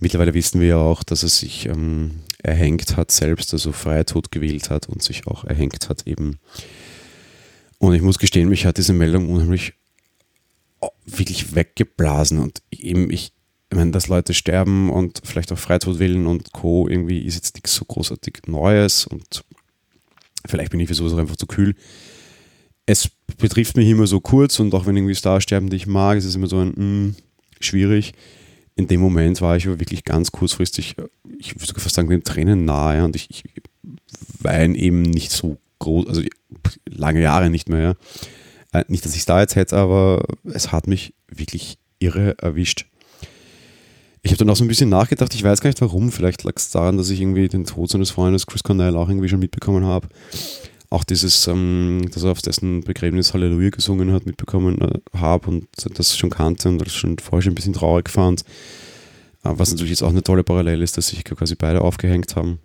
Mittlerweile 0.00 0.34
wissen 0.34 0.60
wir 0.60 0.68
ja 0.68 0.76
auch, 0.78 1.02
dass 1.04 1.22
er 1.22 1.28
sich 1.28 1.66
ähm, 1.66 2.20
erhängt 2.42 2.96
hat 2.96 3.10
selbst, 3.10 3.52
also 3.52 3.72
Freitod 3.72 4.30
gewählt 4.30 4.70
hat 4.70 4.88
und 4.88 5.02
sich 5.02 5.26
auch 5.26 5.44
erhängt 5.44 5.88
hat 5.88 6.06
eben 6.06 6.38
und 7.78 7.94
ich 7.94 8.02
muss 8.02 8.18
gestehen, 8.18 8.48
mich 8.48 8.66
hat 8.66 8.76
diese 8.76 8.92
Meldung 8.92 9.30
unheimlich 9.30 9.74
oh, 10.80 10.90
wirklich 11.06 11.54
weggeblasen 11.54 12.38
und 12.38 12.62
eben 12.70 13.10
ich, 13.10 13.32
ich 13.70 13.76
meine, 13.76 13.90
dass 13.90 14.08
Leute 14.08 14.32
sterben 14.32 14.90
und 14.90 15.20
vielleicht 15.24 15.52
auch 15.52 15.58
Freitod 15.58 15.98
willen 15.98 16.26
und 16.26 16.52
Co. 16.52 16.88
irgendwie 16.88 17.20
ist 17.20 17.34
jetzt 17.34 17.54
nichts 17.54 17.74
so 17.74 17.84
großartig 17.84 18.42
Neues 18.46 19.06
und 19.06 19.44
vielleicht 20.46 20.70
bin 20.70 20.80
ich 20.80 20.88
für 20.88 20.94
sowas 20.94 21.18
einfach 21.18 21.36
zu 21.36 21.46
kühl. 21.46 21.74
Es 22.86 23.10
betrifft 23.36 23.76
mich 23.76 23.88
immer 23.88 24.06
so 24.06 24.20
kurz 24.20 24.58
und 24.58 24.74
auch 24.74 24.86
wenn 24.86 24.96
irgendwie 24.96 25.14
Stars 25.14 25.42
sterben, 25.42 25.68
die 25.68 25.76
ich 25.76 25.86
mag, 25.86 26.16
ist 26.16 26.24
es 26.24 26.34
immer 26.34 26.46
so 26.46 26.60
ein 26.60 26.68
mm, 26.70 27.16
schwierig. 27.60 28.14
In 28.74 28.86
dem 28.86 29.00
Moment 29.00 29.42
war 29.42 29.56
ich 29.56 29.66
aber 29.66 29.80
wirklich 29.80 30.04
ganz 30.04 30.32
kurzfristig, 30.32 30.96
ich 31.38 31.60
würde 31.60 31.78
fast 31.78 31.96
sagen, 31.96 32.08
den 32.08 32.24
Tränen 32.24 32.64
nahe 32.64 33.04
und 33.04 33.16
ich, 33.16 33.28
ich 33.30 33.44
weine 34.40 34.78
eben 34.78 35.02
nicht 35.02 35.30
so 35.30 35.58
groß, 35.80 36.06
also 36.06 36.22
lange 36.86 37.20
Jahre 37.20 37.50
nicht 37.50 37.68
mehr. 37.68 37.96
Ja. 38.72 38.80
Äh, 38.80 38.84
nicht, 38.88 39.04
dass 39.04 39.12
ich 39.12 39.20
es 39.20 39.26
da 39.26 39.40
jetzt 39.40 39.56
hätte, 39.56 39.76
aber 39.76 40.24
es 40.44 40.72
hat 40.72 40.86
mich 40.86 41.12
wirklich 41.28 41.78
irre 41.98 42.38
erwischt. 42.38 42.86
Ich 44.28 44.32
habe 44.32 44.40
dann 44.40 44.50
auch 44.50 44.56
so 44.56 44.64
ein 44.64 44.68
bisschen 44.68 44.90
nachgedacht, 44.90 45.34
ich 45.34 45.42
weiß 45.42 45.62
gar 45.62 45.70
nicht 45.70 45.80
warum, 45.80 46.12
vielleicht 46.12 46.44
lag 46.44 46.52
es 46.54 46.70
daran, 46.70 46.98
dass 46.98 47.08
ich 47.08 47.18
irgendwie 47.18 47.48
den 47.48 47.64
Tod 47.64 47.88
seines 47.88 48.10
Freundes 48.10 48.46
Chris 48.46 48.62
Cornell 48.62 48.94
auch 48.94 49.08
irgendwie 49.08 49.30
schon 49.30 49.38
mitbekommen 49.38 49.86
habe. 49.86 50.06
Auch 50.90 51.02
dieses, 51.02 51.46
ähm, 51.46 52.02
dass 52.12 52.24
er 52.24 52.32
auf 52.32 52.42
dessen 52.42 52.82
Begräbnis 52.82 53.32
Halleluja 53.32 53.70
gesungen 53.70 54.12
hat, 54.12 54.26
mitbekommen 54.26 54.82
äh, 54.82 54.98
habe 55.16 55.48
und 55.48 55.66
das 55.94 56.14
schon 56.14 56.28
kannte 56.28 56.68
und 56.68 56.76
das 56.76 56.94
schon 56.94 57.18
vorher 57.18 57.40
schon 57.40 57.52
ein 57.52 57.54
bisschen 57.54 57.72
traurig 57.72 58.10
fand. 58.10 58.42
Äh, 59.44 59.52
was 59.54 59.70
natürlich 59.70 59.92
jetzt 59.92 60.02
auch 60.02 60.10
eine 60.10 60.22
tolle 60.22 60.44
Parallele 60.44 60.84
ist, 60.84 60.98
dass 60.98 61.08
sich 61.08 61.24
quasi 61.24 61.54
beide 61.54 61.80
aufgehängt 61.80 62.36
haben. 62.36 62.58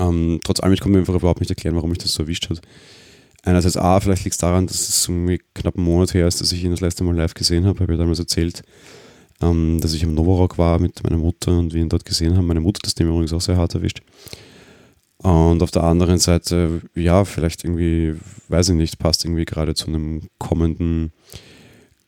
Ähm, 0.00 0.40
trotz 0.42 0.58
allem, 0.58 0.72
ich 0.72 0.80
kann 0.80 0.90
mir 0.90 0.98
einfach 0.98 1.14
überhaupt 1.14 1.38
nicht 1.38 1.50
erklären, 1.50 1.76
warum 1.76 1.90
mich 1.90 2.00
das 2.00 2.12
so 2.12 2.24
erwischt 2.24 2.50
hat. 2.50 2.60
Einerseits, 3.44 3.76
A, 3.76 4.00
vielleicht 4.00 4.24
liegt 4.24 4.34
es 4.34 4.38
daran, 4.38 4.66
dass 4.66 4.88
es 4.88 5.08
irgendwie 5.08 5.40
knapp 5.54 5.76
einen 5.76 5.84
Monat 5.84 6.14
her 6.14 6.26
ist, 6.26 6.40
dass 6.40 6.50
ich 6.50 6.64
ihn 6.64 6.72
das 6.72 6.80
letzte 6.80 7.04
Mal 7.04 7.14
live 7.14 7.34
gesehen 7.34 7.64
habe. 7.64 7.78
Habe 7.78 7.92
ich 7.92 7.98
damals 8.00 8.18
erzählt, 8.18 8.64
ähm, 9.44 9.80
dass 9.80 9.94
ich 9.94 10.02
im 10.02 10.14
Novorock 10.14 10.58
war 10.58 10.78
mit 10.78 11.02
meiner 11.02 11.18
Mutter 11.18 11.58
und 11.58 11.74
wir 11.74 11.82
ihn 11.82 11.88
dort 11.88 12.04
gesehen 12.04 12.36
haben. 12.36 12.46
Meine 12.46 12.60
Mutter 12.60 12.80
das 12.82 12.94
Thema 12.94 13.10
übrigens 13.10 13.32
auch 13.32 13.40
sehr 13.40 13.56
hart 13.56 13.74
erwischt. 13.74 14.00
Und 15.18 15.62
auf 15.62 15.70
der 15.70 15.84
anderen 15.84 16.18
Seite, 16.18 16.82
ja, 16.94 17.24
vielleicht 17.24 17.64
irgendwie, 17.64 18.14
weiß 18.48 18.70
ich 18.70 18.74
nicht, 18.74 18.98
passt 18.98 19.24
irgendwie 19.24 19.44
gerade 19.44 19.74
zu 19.74 19.86
einem 19.86 20.22
kommenden 20.38 21.12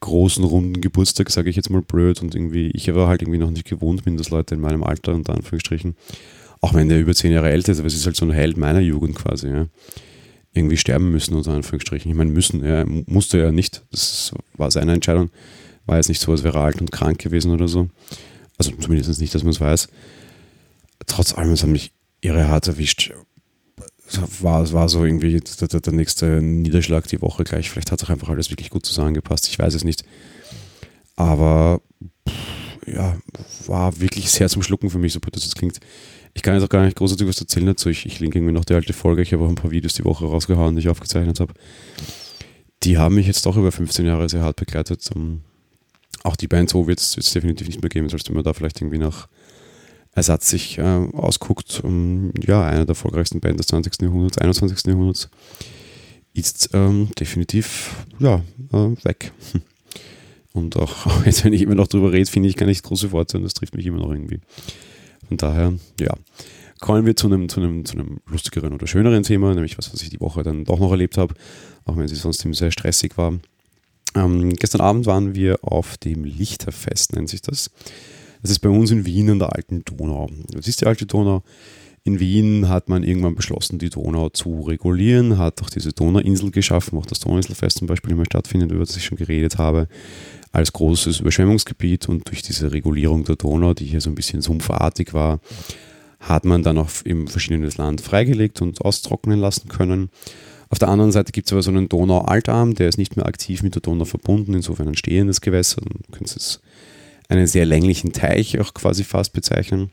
großen, 0.00 0.44
runden 0.44 0.80
Geburtstag, 0.80 1.30
sage 1.30 1.48
ich 1.48 1.56
jetzt 1.56 1.70
mal 1.70 1.82
blöd. 1.82 2.20
Und 2.20 2.34
irgendwie, 2.34 2.70
ich 2.74 2.90
aber 2.90 3.08
halt 3.08 3.22
irgendwie 3.22 3.38
noch 3.38 3.50
nicht 3.50 3.64
gewohnt 3.64 4.04
bin, 4.04 4.16
dass 4.16 4.30
Leute 4.30 4.54
in 4.54 4.60
meinem 4.60 4.82
Alter, 4.82 5.14
unter 5.14 5.34
Anführungsstrichen, 5.34 5.96
auch 6.60 6.74
wenn 6.74 6.88
der 6.88 7.00
über 7.00 7.14
zehn 7.14 7.32
Jahre 7.32 7.50
älter 7.50 7.72
ist, 7.72 7.78
aber 7.78 7.86
es 7.86 7.94
ist 7.94 8.06
halt 8.06 8.16
so 8.16 8.26
ein 8.26 8.32
Held 8.32 8.56
meiner 8.56 8.80
Jugend 8.80 9.14
quasi, 9.14 9.48
ja, 9.48 9.66
irgendwie 10.52 10.76
sterben 10.76 11.10
müssen, 11.10 11.34
unter 11.34 11.52
Anführungsstrichen. 11.52 12.10
Ich 12.10 12.16
meine, 12.16 12.30
müssen, 12.30 12.62
er 12.62 12.86
musste 12.86 13.38
ja 13.38 13.52
nicht, 13.52 13.82
das 13.90 14.32
war 14.56 14.70
seine 14.70 14.92
Entscheidung. 14.94 15.30
War 15.86 15.96
jetzt 15.96 16.08
nicht 16.08 16.20
so, 16.20 16.32
als 16.32 16.42
wäre 16.42 16.58
er 16.58 16.64
alt 16.64 16.80
und 16.80 16.92
krank 16.92 17.18
gewesen 17.18 17.52
oder 17.52 17.68
so. 17.68 17.88
Also 18.58 18.72
zumindest 18.72 19.20
nicht, 19.20 19.34
dass 19.34 19.42
man 19.42 19.52
es 19.52 19.60
weiß. 19.60 19.88
Trotz 21.06 21.34
allem, 21.34 21.52
es 21.52 21.62
hat 21.62 21.70
mich 21.70 21.92
irre 22.20 22.48
hart 22.48 22.66
erwischt. 22.66 23.12
Es 24.08 24.42
war, 24.42 24.72
war 24.72 24.88
so 24.88 25.04
irgendwie 25.04 25.40
der, 25.40 25.68
der, 25.68 25.80
der, 25.80 25.92
nächste 25.92 26.40
Niederschlag 26.40 27.06
die 27.08 27.22
Woche 27.22 27.44
gleich. 27.44 27.70
Vielleicht 27.70 27.90
hat 27.90 28.00
es 28.00 28.06
auch 28.06 28.12
einfach 28.12 28.28
alles 28.28 28.50
wirklich 28.50 28.70
gut 28.70 28.86
zusammengepasst. 28.86 29.48
Ich 29.48 29.58
weiß 29.58 29.74
es 29.74 29.84
nicht. 29.84 30.04
Aber 31.16 31.80
pff, 32.28 32.86
ja, 32.86 33.16
war 33.66 34.00
wirklich 34.00 34.30
sehr 34.30 34.48
zum 34.48 34.62
Schlucken 34.62 34.90
für 34.90 34.98
mich, 34.98 35.12
so 35.12 35.20
gut 35.20 35.34
das 35.34 35.44
jetzt 35.44 35.56
klingt. 35.56 35.80
Ich 36.34 36.42
kann 36.42 36.54
jetzt 36.54 36.62
auch 36.62 36.68
gar 36.68 36.84
nicht 36.84 36.96
großartig 36.96 37.26
was 37.26 37.40
erzählen 37.40 37.66
dazu. 37.66 37.88
Ich, 37.88 38.06
ich 38.06 38.20
linke 38.20 38.38
irgendwie 38.38 38.52
noch 38.52 38.64
die 38.64 38.74
alte 38.74 38.92
Folge. 38.92 39.22
Ich 39.22 39.32
habe 39.32 39.44
auch 39.44 39.48
ein 39.48 39.54
paar 39.54 39.70
Videos 39.70 39.94
die 39.94 40.04
Woche 40.04 40.26
rausgehauen, 40.26 40.76
die 40.76 40.80
ich 40.80 40.88
aufgezeichnet 40.88 41.40
habe. 41.40 41.54
Die 42.82 42.98
haben 42.98 43.14
mich 43.14 43.26
jetzt 43.26 43.46
doch 43.46 43.56
über 43.56 43.72
15 43.72 44.06
Jahre 44.06 44.28
sehr 44.28 44.42
hart 44.42 44.56
begleitet. 44.56 45.08
Um, 45.14 45.42
auch 46.26 46.36
die 46.36 46.48
Band 46.48 46.70
so 46.70 46.86
wird 46.86 47.00
es 47.00 47.14
definitiv 47.32 47.66
nicht 47.68 47.82
mehr 47.82 47.88
geben, 47.88 48.08
sollst 48.08 48.28
du 48.28 48.32
mir 48.32 48.42
da 48.42 48.52
vielleicht 48.52 48.80
irgendwie 48.80 48.98
nach 48.98 49.28
Ersatz 50.12 50.48
sich 50.50 50.78
äh, 50.78 50.82
ausguckt. 50.82 51.80
Um, 51.84 52.32
ja, 52.44 52.64
einer 52.64 52.84
der 52.84 52.90
erfolgreichsten 52.90 53.40
Bands 53.40 53.58
des 53.58 53.66
20. 53.68 54.02
Jahrhunderts, 54.02 54.38
21. 54.38 54.86
Jahrhunderts 54.86 55.28
ist 56.32 56.70
ähm, 56.72 57.10
definitiv 57.18 58.06
ja, 58.18 58.42
äh, 58.72 59.04
weg. 59.04 59.32
Und 60.52 60.76
auch 60.76 61.06
jetzt, 61.26 61.44
wenn 61.44 61.52
ich 61.52 61.62
immer 61.62 61.74
noch 61.74 61.86
drüber 61.86 62.12
rede, 62.12 62.30
finde 62.30 62.48
ich 62.48 62.56
gar 62.56 62.66
nicht 62.66 62.82
große 62.82 63.12
Worte 63.12 63.36
und 63.36 63.42
das 63.42 63.52
trifft 63.52 63.76
mich 63.76 63.84
immer 63.84 63.98
noch 63.98 64.10
irgendwie. 64.10 64.40
Von 65.28 65.36
daher, 65.36 65.74
ja, 66.00 66.14
kommen 66.80 67.04
wir 67.04 67.14
zu 67.14 67.26
einem, 67.26 67.50
zu 67.50 67.60
einem, 67.60 67.84
zu 67.84 67.92
einem 67.92 68.20
lustigeren 68.26 68.72
oder 68.72 68.86
schöneren 68.86 69.22
Thema, 69.22 69.52
nämlich 69.52 69.76
was, 69.76 69.92
was 69.92 70.00
ich 70.00 70.08
die 70.08 70.20
Woche 70.20 70.42
dann 70.42 70.64
doch 70.64 70.78
noch 70.78 70.90
erlebt 70.90 71.18
habe, 71.18 71.34
auch 71.84 71.98
wenn 71.98 72.08
sie 72.08 72.14
sonst 72.14 72.42
eben 72.42 72.54
sehr 72.54 72.70
stressig 72.70 73.18
war. 73.18 73.34
Ähm, 74.16 74.54
gestern 74.54 74.80
Abend 74.80 75.06
waren 75.06 75.34
wir 75.34 75.58
auf 75.62 75.98
dem 75.98 76.24
Lichterfest, 76.24 77.14
nennt 77.14 77.28
sich 77.28 77.42
das. 77.42 77.70
Das 78.40 78.50
ist 78.50 78.60
bei 78.60 78.68
uns 78.68 78.90
in 78.90 79.04
Wien 79.04 79.30
an 79.30 79.38
der 79.38 79.54
alten 79.54 79.84
Donau. 79.84 80.28
Das 80.48 80.66
ist 80.66 80.80
die 80.80 80.86
alte 80.86 81.06
Donau. 81.06 81.42
In 82.04 82.20
Wien 82.20 82.68
hat 82.68 82.88
man 82.88 83.02
irgendwann 83.02 83.34
beschlossen, 83.34 83.78
die 83.78 83.90
Donau 83.90 84.28
zu 84.28 84.62
regulieren, 84.62 85.38
hat 85.38 85.60
auch 85.60 85.68
diese 85.68 85.92
Donauinsel 85.92 86.52
geschaffen, 86.52 86.96
auch 86.98 87.06
das 87.06 87.18
Donauinselfest 87.18 87.78
zum 87.78 87.88
Beispiel 87.88 88.12
immer 88.12 88.24
stattfindet, 88.24 88.70
über 88.70 88.84
das 88.84 88.96
ich 88.96 89.04
schon 89.04 89.18
geredet 89.18 89.58
habe, 89.58 89.88
als 90.52 90.72
großes 90.72 91.20
Überschwemmungsgebiet 91.20 92.08
und 92.08 92.28
durch 92.28 92.42
diese 92.42 92.70
Regulierung 92.70 93.24
der 93.24 93.34
Donau, 93.34 93.74
die 93.74 93.86
hier 93.86 94.00
so 94.00 94.08
ein 94.08 94.14
bisschen 94.14 94.40
sumpfartig 94.40 95.14
war, 95.14 95.40
hat 96.20 96.44
man 96.44 96.62
dann 96.62 96.78
auch 96.78 96.90
im 97.04 97.26
verschiedenes 97.26 97.76
Land 97.76 98.00
freigelegt 98.00 98.62
und 98.62 98.80
austrocknen 98.80 99.40
lassen 99.40 99.68
können. 99.68 100.10
Auf 100.68 100.78
der 100.78 100.88
anderen 100.88 101.12
Seite 101.12 101.32
gibt 101.32 101.46
es 101.46 101.52
aber 101.52 101.62
so 101.62 101.70
einen 101.70 101.88
Donau-Altarm, 101.88 102.74
der 102.74 102.88
ist 102.88 102.98
nicht 102.98 103.16
mehr 103.16 103.26
aktiv 103.26 103.62
mit 103.62 103.74
der 103.74 103.82
Donau 103.82 104.04
verbunden, 104.04 104.54
insofern 104.54 104.88
ein 104.88 104.96
stehendes 104.96 105.40
Gewässer. 105.40 105.80
Dann 105.82 106.02
können 106.10 106.26
Sie 106.26 106.36
es 106.36 106.60
einen 107.28 107.46
sehr 107.46 107.66
länglichen 107.66 108.12
Teich 108.12 108.58
auch 108.58 108.74
quasi 108.74 109.04
fast 109.04 109.32
bezeichnen. 109.32 109.90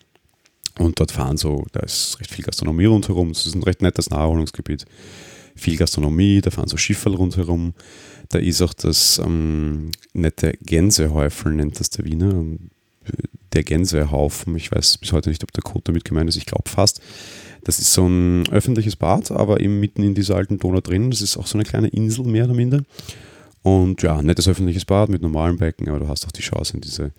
Und 0.79 0.99
dort 0.99 1.11
fahren 1.11 1.37
so, 1.37 1.65
da 1.71 1.81
ist 1.81 2.19
recht 2.19 2.31
viel 2.31 2.43
Gastronomie 2.43 2.85
rundherum. 2.85 3.31
Es 3.31 3.45
ist 3.45 3.55
ein 3.55 3.63
recht 3.63 3.81
nettes 3.81 4.09
Naherholungsgebiet. 4.09 4.85
Viel 5.55 5.77
Gastronomie, 5.77 6.41
da 6.41 6.49
fahren 6.49 6.67
so 6.67 6.77
Schiffe 6.77 7.11
rundherum. 7.11 7.73
Da 8.29 8.39
ist 8.39 8.61
auch 8.61 8.73
das 8.73 9.19
ähm, 9.19 9.91
nette 10.13 10.53
Gänsehäufel, 10.63 11.53
nennt 11.53 11.79
das 11.79 11.91
der 11.91 12.05
Wiener. 12.05 12.43
Der 13.53 13.63
Gänsehaufen. 13.63 14.55
Ich 14.55 14.71
weiß 14.71 14.97
bis 14.97 15.11
heute 15.11 15.29
nicht, 15.29 15.43
ob 15.43 15.51
der 15.51 15.61
Code 15.61 15.83
damit 15.85 16.05
gemeint 16.05 16.29
ist. 16.29 16.37
Ich 16.37 16.47
glaube 16.47 16.67
fast. 16.69 17.01
Das 17.63 17.79
ist 17.79 17.93
so 17.93 18.05
ein 18.07 18.47
öffentliches 18.49 18.95
Bad, 18.95 19.31
aber 19.31 19.61
eben 19.61 19.79
mitten 19.79 20.03
in 20.03 20.15
dieser 20.15 20.35
alten 20.35 20.57
Donau 20.57 20.81
drin. 20.81 21.11
Das 21.11 21.21
ist 21.21 21.37
auch 21.37 21.47
so 21.47 21.57
eine 21.57 21.63
kleine 21.63 21.87
Insel, 21.87 22.25
mehr 22.25 22.45
oder 22.45 22.53
minder. 22.53 22.83
Und 23.61 24.01
ja, 24.01 24.21
nettes 24.21 24.47
öffentliches 24.47 24.85
Bad 24.85 25.09
mit 25.09 25.21
normalen 25.21 25.57
Becken, 25.57 25.87
aber 25.87 25.99
du 25.99 26.07
hast 26.07 26.27
auch 26.27 26.31
die 26.31 26.41
Chance, 26.41 26.73
in 26.75 26.81
diese 26.81 27.11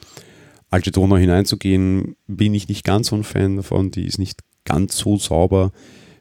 alte 0.71 0.91
Donau 0.91 1.17
hineinzugehen. 1.17 2.17
Bin 2.27 2.55
ich 2.55 2.69
nicht 2.69 2.85
ganz 2.85 3.09
so 3.09 3.17
ein 3.17 3.25
Fan 3.25 3.57
davon. 3.57 3.91
Die 3.91 4.07
ist 4.07 4.19
nicht 4.19 4.41
ganz 4.65 4.99
so 4.99 5.17
sauber. 5.17 5.73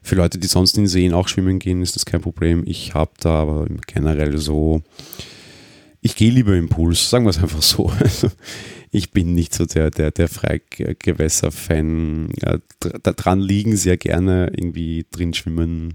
Für 0.02 0.16
Leute, 0.16 0.38
die 0.38 0.46
sonst 0.46 0.76
in 0.78 0.86
Seen 0.86 1.12
auch 1.12 1.28
schwimmen 1.28 1.58
gehen, 1.58 1.82
ist 1.82 1.96
das 1.96 2.06
kein 2.06 2.20
Problem. 2.20 2.62
Ich 2.66 2.94
habe 2.94 3.12
da 3.20 3.40
aber 3.42 3.66
generell 3.86 4.36
so, 4.38 4.82
ich 6.00 6.14
gehe 6.14 6.30
lieber 6.30 6.54
im 6.54 6.68
Pool, 6.68 6.94
sagen 6.94 7.24
wir 7.24 7.30
es 7.30 7.38
einfach 7.42 7.62
so. 7.62 7.90
Also, 8.00 8.30
ich 8.94 9.10
bin 9.10 9.34
nicht 9.34 9.52
so 9.52 9.66
der, 9.66 9.90
der, 9.90 10.12
der 10.12 10.28
Freigewässer-Fan. 10.28 12.28
Ja, 12.40 12.58
da 13.02 13.12
dran 13.12 13.40
liegen 13.40 13.76
sehr 13.76 13.96
gerne, 13.96 14.52
irgendwie 14.54 15.04
drin 15.10 15.34
schwimmen. 15.34 15.94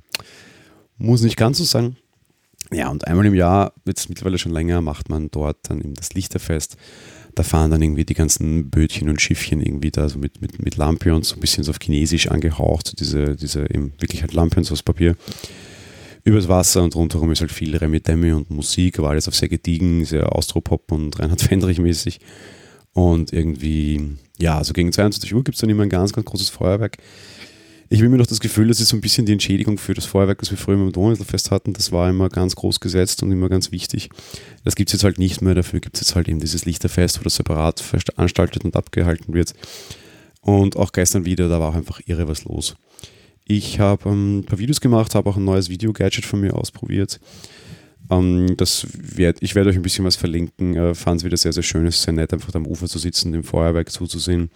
Muss 0.98 1.22
nicht 1.22 1.38
ganz 1.38 1.60
so 1.60 1.64
sein. 1.64 1.96
Ja, 2.72 2.90
und 2.90 3.08
einmal 3.08 3.26
im 3.26 3.36
Jahr, 3.36 3.72
jetzt 3.86 4.10
mittlerweile 4.10 4.38
schon 4.38 4.52
länger, 4.52 4.82
macht 4.82 5.08
man 5.08 5.32
dort 5.32 5.70
dann 5.70 5.80
eben 5.80 5.94
das 5.94 6.14
Lichterfest. 6.14 6.76
Da 7.36 7.44
fahren 7.44 7.72
dann 7.72 7.82
irgendwie 7.82 8.04
die 8.04 8.16
ganzen 8.16 8.70
Bötchen 8.70 9.08
und 9.08 9.22
Schiffchen 9.22 9.62
irgendwie 9.62 9.92
da 9.92 10.10
so 10.10 10.20
mit, 10.20 10.42
mit, 10.42 10.62
mit 10.62 10.76
Lampions, 10.76 11.30
so 11.30 11.36
ein 11.36 11.40
bisschen 11.40 11.64
so 11.64 11.72
auf 11.72 11.80
Chinesisch 11.82 12.30
angehaucht, 12.30 12.88
so 12.88 12.96
diese, 13.00 13.38
diese 13.38 13.62
eben 13.62 13.94
wirklich 14.00 14.24
halt 14.24 14.34
Lampions 14.34 14.74
aus 14.74 14.84
Papier 14.84 15.16
übers 16.26 16.50
Wasser 16.50 16.84
und 16.84 16.96
rundherum 16.96 17.32
ist 17.32 17.40
halt 17.40 17.52
viel 17.52 17.78
Remi 17.78 18.02
Demi 18.02 18.34
und 18.34 18.50
Musik, 18.50 19.00
aber 19.00 19.10
alles 19.10 19.30
auf 19.30 19.36
sehr 19.36 19.48
gediegen, 19.48 20.04
sehr 20.04 20.36
Austropop 20.36 20.92
und 20.92 21.18
Reinhard 21.18 21.42
Fendrich 21.42 21.80
mäßig. 21.80 22.20
Und 22.94 23.34
irgendwie, 23.34 24.18
ja, 24.40 24.64
so 24.64 24.74
gegen 24.74 24.92
22 24.92 25.34
Uhr 25.34 25.44
gibt 25.44 25.56
es 25.56 25.62
dann 25.62 25.70
immer 25.70 25.84
ein 25.84 25.90
ganz, 25.90 26.14
ganz 26.14 26.26
großes 26.26 26.50
Feuerwerk. 26.50 26.98
Ich 27.92 28.00
habe 28.00 28.06
immer 28.06 28.18
noch 28.18 28.28
das 28.28 28.40
Gefühl, 28.40 28.68
das 28.68 28.80
ist 28.80 28.90
so 28.90 28.98
ein 28.98 29.02
bisschen 29.02 29.26
die 29.26 29.32
Entschädigung 29.32 29.80
für 29.80 29.96
das 29.96 30.06
Feuerwerk, 30.06 30.38
das 30.40 30.52
wir 30.52 30.60
früher 30.60 30.76
im 30.76 30.92
Donauinselfest 30.92 31.50
hatten. 31.50 31.74
Das 31.74 31.92
war 31.92 32.08
immer 32.08 32.30
ganz 32.30 32.56
groß 32.56 32.80
gesetzt 32.80 33.24
und 33.24 33.32
immer 33.32 33.50
ganz 33.50 33.72
wichtig. 33.72 34.10
Das 34.64 34.76
gibt 34.76 34.90
es 34.90 34.94
jetzt 34.94 35.04
halt 35.04 35.18
nicht 35.18 35.42
mehr. 35.42 35.56
Dafür 35.56 35.80
gibt 35.80 35.96
es 35.96 36.02
jetzt 36.02 36.16
halt 36.16 36.28
eben 36.28 36.40
dieses 36.40 36.66
Lichterfest, 36.66 37.20
wo 37.20 37.24
das 37.24 37.36
separat 37.36 37.80
veranstaltet 37.80 38.64
und 38.64 38.76
abgehalten 38.76 39.34
wird. 39.34 39.54
Und 40.42 40.78
auch 40.78 40.92
gestern 40.92 41.26
wieder, 41.26 41.50
da 41.50 41.60
war 41.60 41.70
auch 41.70 41.76
einfach 41.76 42.00
irre 42.06 42.28
was 42.28 42.44
los. 42.44 42.76
Ich 43.46 43.80
habe 43.80 44.08
ähm, 44.08 44.40
ein 44.40 44.44
paar 44.44 44.60
Videos 44.60 44.80
gemacht, 44.82 45.16
habe 45.16 45.28
auch 45.28 45.38
ein 45.38 45.44
neues 45.44 45.70
Video-Gadget 45.70 46.26
von 46.26 46.42
mir 46.42 46.54
ausprobiert. 46.54 47.20
Ähm, 48.10 48.56
das 48.58 48.88
werd, 48.94 49.38
ich 49.42 49.56
werde 49.56 49.70
euch 49.70 49.76
ein 49.76 49.82
bisschen 49.82 50.06
was 50.06 50.16
verlinken. 50.16 50.76
Äh, 50.76 50.96
Fand 50.96 51.22
es 51.22 51.26
wieder 51.26 51.38
sehr, 51.38 51.54
sehr 51.54 51.64
schön. 51.64 51.86
Es 51.86 51.96
ist 51.96 52.04
sehr 52.04 52.14
nett, 52.14 52.34
einfach 52.34 52.54
am 52.56 52.68
Ufer 52.68 52.88
zu 52.88 53.00
sitzen, 53.00 53.32
dem 53.32 53.44
Feuerwerk 53.44 53.92
zuzusehen. 53.92 54.50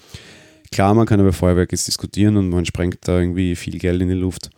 Klar, 0.71 0.93
man 0.95 1.05
kann 1.05 1.19
über 1.19 1.33
Feuerwerk 1.33 1.71
jetzt 1.71 1.87
diskutieren 1.87 2.35
und 2.37 2.49
man 2.49 2.65
sprengt 2.65 3.07
da 3.07 3.19
irgendwie 3.19 3.55
viel 3.55 3.77
Geld 3.77 4.01
in 4.01 4.09
die 4.09 4.15
Luft. 4.15 4.49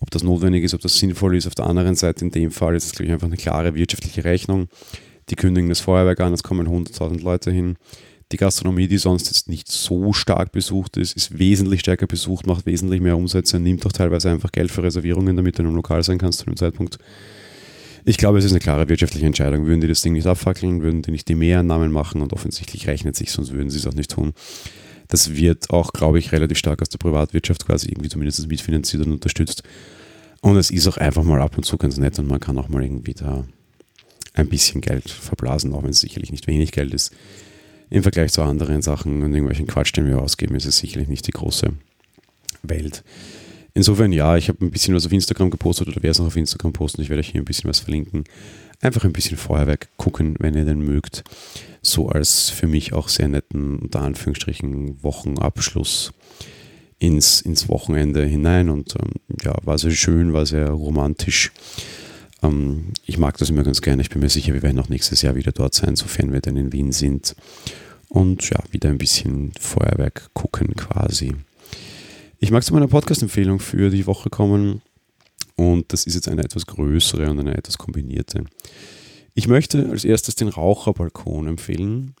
Ob 0.00 0.10
das 0.10 0.22
notwendig 0.22 0.64
ist, 0.64 0.74
ob 0.74 0.80
das 0.80 0.98
sinnvoll 0.98 1.36
ist. 1.36 1.46
Auf 1.46 1.54
der 1.54 1.66
anderen 1.66 1.94
Seite, 1.94 2.24
in 2.24 2.30
dem 2.30 2.50
Fall 2.50 2.74
ist 2.74 2.84
es, 2.84 2.92
glaube 2.92 3.06
ich, 3.06 3.12
einfach 3.12 3.28
eine 3.28 3.36
klare 3.36 3.74
wirtschaftliche 3.74 4.24
Rechnung. 4.24 4.68
Die 5.28 5.36
kündigen 5.36 5.68
das 5.68 5.80
Feuerwerk 5.80 6.20
an, 6.20 6.32
es 6.32 6.42
kommen 6.42 6.68
100.000 6.68 7.22
Leute 7.22 7.50
hin. 7.50 7.76
Die 8.32 8.36
Gastronomie, 8.36 8.88
die 8.88 8.98
sonst 8.98 9.26
jetzt 9.26 9.48
nicht 9.48 9.68
so 9.70 10.12
stark 10.12 10.50
besucht 10.50 10.96
ist, 10.96 11.16
ist 11.16 11.38
wesentlich 11.38 11.80
stärker 11.80 12.08
besucht, 12.08 12.46
macht 12.46 12.66
wesentlich 12.66 13.00
mehr 13.00 13.16
Umsätze, 13.16 13.60
nimmt 13.60 13.86
auch 13.86 13.92
teilweise 13.92 14.30
einfach 14.30 14.50
Geld 14.50 14.72
für 14.72 14.82
Reservierungen, 14.82 15.36
damit 15.36 15.56
du 15.56 15.62
in 15.62 15.68
einem 15.68 15.76
Lokal 15.76 16.02
sein 16.02 16.18
kannst 16.18 16.40
zu 16.40 16.46
dem 16.46 16.56
Zeitpunkt. 16.56 16.98
Ich 18.08 18.18
glaube, 18.18 18.38
es 18.38 18.44
ist 18.44 18.52
eine 18.52 18.60
klare 18.60 18.88
wirtschaftliche 18.88 19.26
Entscheidung. 19.26 19.66
Würden 19.66 19.80
die 19.80 19.88
das 19.88 20.00
Ding 20.00 20.12
nicht 20.12 20.28
abfackeln, 20.28 20.80
würden 20.80 21.02
die 21.02 21.10
nicht 21.10 21.26
die 21.26 21.34
Mehrannahmen 21.34 21.90
machen 21.90 22.22
und 22.22 22.32
offensichtlich 22.32 22.86
rechnet 22.86 23.16
sich, 23.16 23.32
sonst 23.32 23.50
würden 23.52 23.68
sie 23.68 23.78
es 23.78 23.86
auch 23.88 23.94
nicht 23.94 24.12
tun. 24.12 24.32
Das 25.08 25.34
wird 25.34 25.70
auch, 25.70 25.92
glaube 25.92 26.20
ich, 26.20 26.30
relativ 26.30 26.56
stark 26.56 26.80
aus 26.80 26.88
der 26.88 26.98
Privatwirtschaft 26.98 27.66
quasi 27.66 27.88
irgendwie 27.88 28.08
zumindest 28.08 28.46
mitfinanziert 28.46 29.04
und 29.04 29.12
unterstützt. 29.12 29.64
Und 30.40 30.56
es 30.56 30.70
ist 30.70 30.86
auch 30.86 30.98
einfach 30.98 31.24
mal 31.24 31.42
ab 31.42 31.56
und 31.56 31.64
zu 31.64 31.76
ganz 31.78 31.96
nett 31.96 32.16
und 32.20 32.28
man 32.28 32.38
kann 32.38 32.56
auch 32.58 32.68
mal 32.68 32.84
irgendwie 32.84 33.14
da 33.14 33.44
ein 34.34 34.48
bisschen 34.48 34.82
Geld 34.82 35.10
verblasen, 35.10 35.74
auch 35.74 35.82
wenn 35.82 35.90
es 35.90 35.98
sicherlich 35.98 36.30
nicht 36.30 36.46
wenig 36.46 36.70
Geld 36.70 36.94
ist. 36.94 37.12
Im 37.90 38.04
Vergleich 38.04 38.30
zu 38.30 38.42
anderen 38.42 38.82
Sachen 38.82 39.24
und 39.24 39.32
irgendwelchen 39.32 39.66
Quatsch, 39.66 39.96
den 39.96 40.06
wir 40.06 40.22
ausgeben, 40.22 40.54
ist 40.54 40.66
es 40.66 40.78
sicherlich 40.78 41.08
nicht 41.08 41.26
die 41.26 41.32
große 41.32 41.72
Welt. 42.62 43.02
Insofern 43.76 44.10
ja, 44.10 44.38
ich 44.38 44.48
habe 44.48 44.64
ein 44.64 44.70
bisschen 44.70 44.94
was 44.94 45.04
auf 45.04 45.12
Instagram 45.12 45.50
gepostet 45.50 45.88
oder 45.88 45.96
werde 45.96 46.08
es 46.08 46.18
noch 46.18 46.28
auf 46.28 46.36
Instagram 46.36 46.72
posten. 46.72 47.02
Ich 47.02 47.10
werde 47.10 47.20
euch 47.20 47.28
hier 47.28 47.42
ein 47.42 47.44
bisschen 47.44 47.68
was 47.68 47.80
verlinken. 47.80 48.24
Einfach 48.80 49.04
ein 49.04 49.12
bisschen 49.12 49.36
Feuerwerk 49.36 49.90
gucken, 49.98 50.34
wenn 50.38 50.54
ihr 50.54 50.64
denn 50.64 50.80
mögt. 50.80 51.24
So 51.82 52.08
als 52.08 52.48
für 52.48 52.66
mich 52.68 52.94
auch 52.94 53.10
sehr 53.10 53.28
netten, 53.28 53.78
unter 53.78 54.00
Anführungsstrichen, 54.00 55.02
Wochenabschluss 55.02 56.14
ins, 56.98 57.42
ins 57.42 57.68
Wochenende 57.68 58.24
hinein. 58.24 58.70
Und 58.70 58.94
ähm, 58.94 59.10
ja, 59.44 59.54
war 59.62 59.76
sehr 59.76 59.90
schön, 59.90 60.32
war 60.32 60.46
sehr 60.46 60.70
romantisch. 60.70 61.52
Ähm, 62.42 62.94
ich 63.04 63.18
mag 63.18 63.36
das 63.36 63.50
immer 63.50 63.62
ganz 63.62 63.82
gerne. 63.82 64.00
Ich 64.00 64.08
bin 64.08 64.22
mir 64.22 64.30
sicher, 64.30 64.54
wir 64.54 64.62
werden 64.62 64.80
auch 64.80 64.88
nächstes 64.88 65.20
Jahr 65.20 65.34
wieder 65.34 65.52
dort 65.52 65.74
sein, 65.74 65.96
sofern 65.96 66.32
wir 66.32 66.40
dann 66.40 66.56
in 66.56 66.72
Wien 66.72 66.92
sind. 66.92 67.36
Und 68.08 68.48
ja, 68.48 68.58
wieder 68.70 68.88
ein 68.88 68.96
bisschen 68.96 69.52
Feuerwerk 69.60 70.30
gucken 70.32 70.74
quasi. 70.76 71.34
Ich 72.46 72.52
mag 72.52 72.62
zu 72.62 72.72
meiner 72.72 72.86
Podcast-Empfehlung 72.86 73.58
für 73.58 73.90
die 73.90 74.06
Woche 74.06 74.30
kommen. 74.30 74.80
Und 75.56 75.92
das 75.92 76.06
ist 76.06 76.14
jetzt 76.14 76.28
eine 76.28 76.44
etwas 76.44 76.64
größere 76.64 77.28
und 77.28 77.40
eine 77.40 77.56
etwas 77.56 77.76
kombinierte. 77.76 78.44
Ich 79.34 79.48
möchte 79.48 79.88
als 79.90 80.04
erstes 80.04 80.36
den 80.36 80.46
Raucherbalkon 80.46 81.48
empfehlen. 81.48 82.14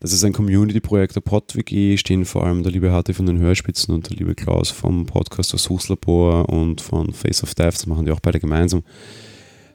Das 0.00 0.12
ist 0.12 0.24
ein 0.24 0.32
Community-Projekt 0.32 1.14
der 1.14 1.20
PodWG, 1.20 1.96
stehen 1.96 2.24
vor 2.24 2.44
allem 2.44 2.64
der 2.64 2.72
liebe 2.72 2.90
Harte 2.90 3.14
von 3.14 3.24
den 3.24 3.38
Hörspitzen 3.38 3.94
und 3.94 4.10
der 4.10 4.16
liebe 4.16 4.34
Klaus 4.34 4.70
vom 4.72 5.06
Podcast 5.06 5.52
Das 5.52 5.62
Suchslabor 5.62 6.48
und 6.48 6.80
von 6.80 7.12
Face 7.12 7.44
of 7.44 7.54
Death, 7.54 7.74
das 7.74 7.86
machen 7.86 8.04
die 8.04 8.10
auch 8.10 8.18
beide 8.18 8.40
gemeinsam 8.40 8.82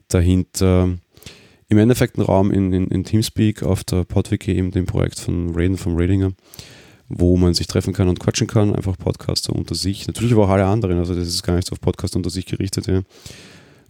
dahinter 0.09 0.97
im 1.69 1.77
Endeffekt 1.77 2.17
ein 2.17 2.23
Raum 2.23 2.51
in, 2.51 2.73
in, 2.73 2.87
in 2.87 3.05
Teamspeak 3.05 3.63
auf 3.63 3.85
der 3.85 4.03
PodWiki, 4.03 4.51
eben 4.51 4.71
dem 4.71 4.85
Projekt 4.85 5.21
von 5.21 5.55
Raiden 5.55 5.77
vom 5.77 5.95
Radinger, 5.95 6.33
wo 7.09 7.37
man 7.37 7.53
sich 7.53 7.67
treffen 7.67 7.93
kann 7.93 8.09
und 8.09 8.19
quatschen 8.19 8.47
kann, 8.47 8.75
einfach 8.75 8.97
Podcaster 8.97 9.53
unter 9.53 9.75
sich. 9.75 10.07
Natürlich 10.07 10.33
aber 10.33 10.45
auch 10.45 10.49
alle 10.49 10.65
anderen, 10.65 10.97
also 10.97 11.15
das 11.15 11.27
ist 11.27 11.43
gar 11.43 11.55
nicht 11.55 11.67
so 11.67 11.73
auf 11.73 11.81
Podcast 11.81 12.15
unter 12.15 12.29
sich 12.29 12.45
gerichtet. 12.45 12.87
Ja. 12.87 13.01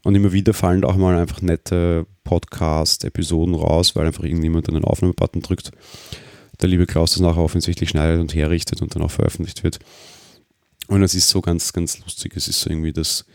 Und 0.03 0.15
immer 0.15 0.31
wieder 0.31 0.53
fallen 0.53 0.83
auch 0.83 0.95
mal 0.95 1.17
einfach 1.17 1.41
nette 1.41 2.05
Podcast-Episoden 2.23 3.55
raus, 3.55 3.95
weil 3.95 4.05
einfach 4.05 4.23
irgendjemand 4.23 4.69
einen 4.69 4.85
Aufnahmebutton 4.85 5.41
drückt. 5.41 5.71
Der 6.61 6.69
liebe 6.69 6.85
Klaus 6.85 7.11
das 7.11 7.21
nachher 7.21 7.41
offensichtlich 7.41 7.89
schneidet 7.89 8.21
und 8.21 8.33
herrichtet 8.33 8.81
und 8.81 8.95
dann 8.95 9.03
auch 9.03 9.11
veröffentlicht 9.11 9.63
wird. 9.63 9.79
Und 10.87 11.01
das 11.01 11.15
ist 11.15 11.29
so 11.29 11.41
ganz, 11.41 11.73
ganz 11.73 11.99
lustig. 11.99 12.33
Es 12.35 12.47
ist 12.47 12.61
so 12.61 12.69
irgendwie 12.69 12.93
das, 12.93 13.25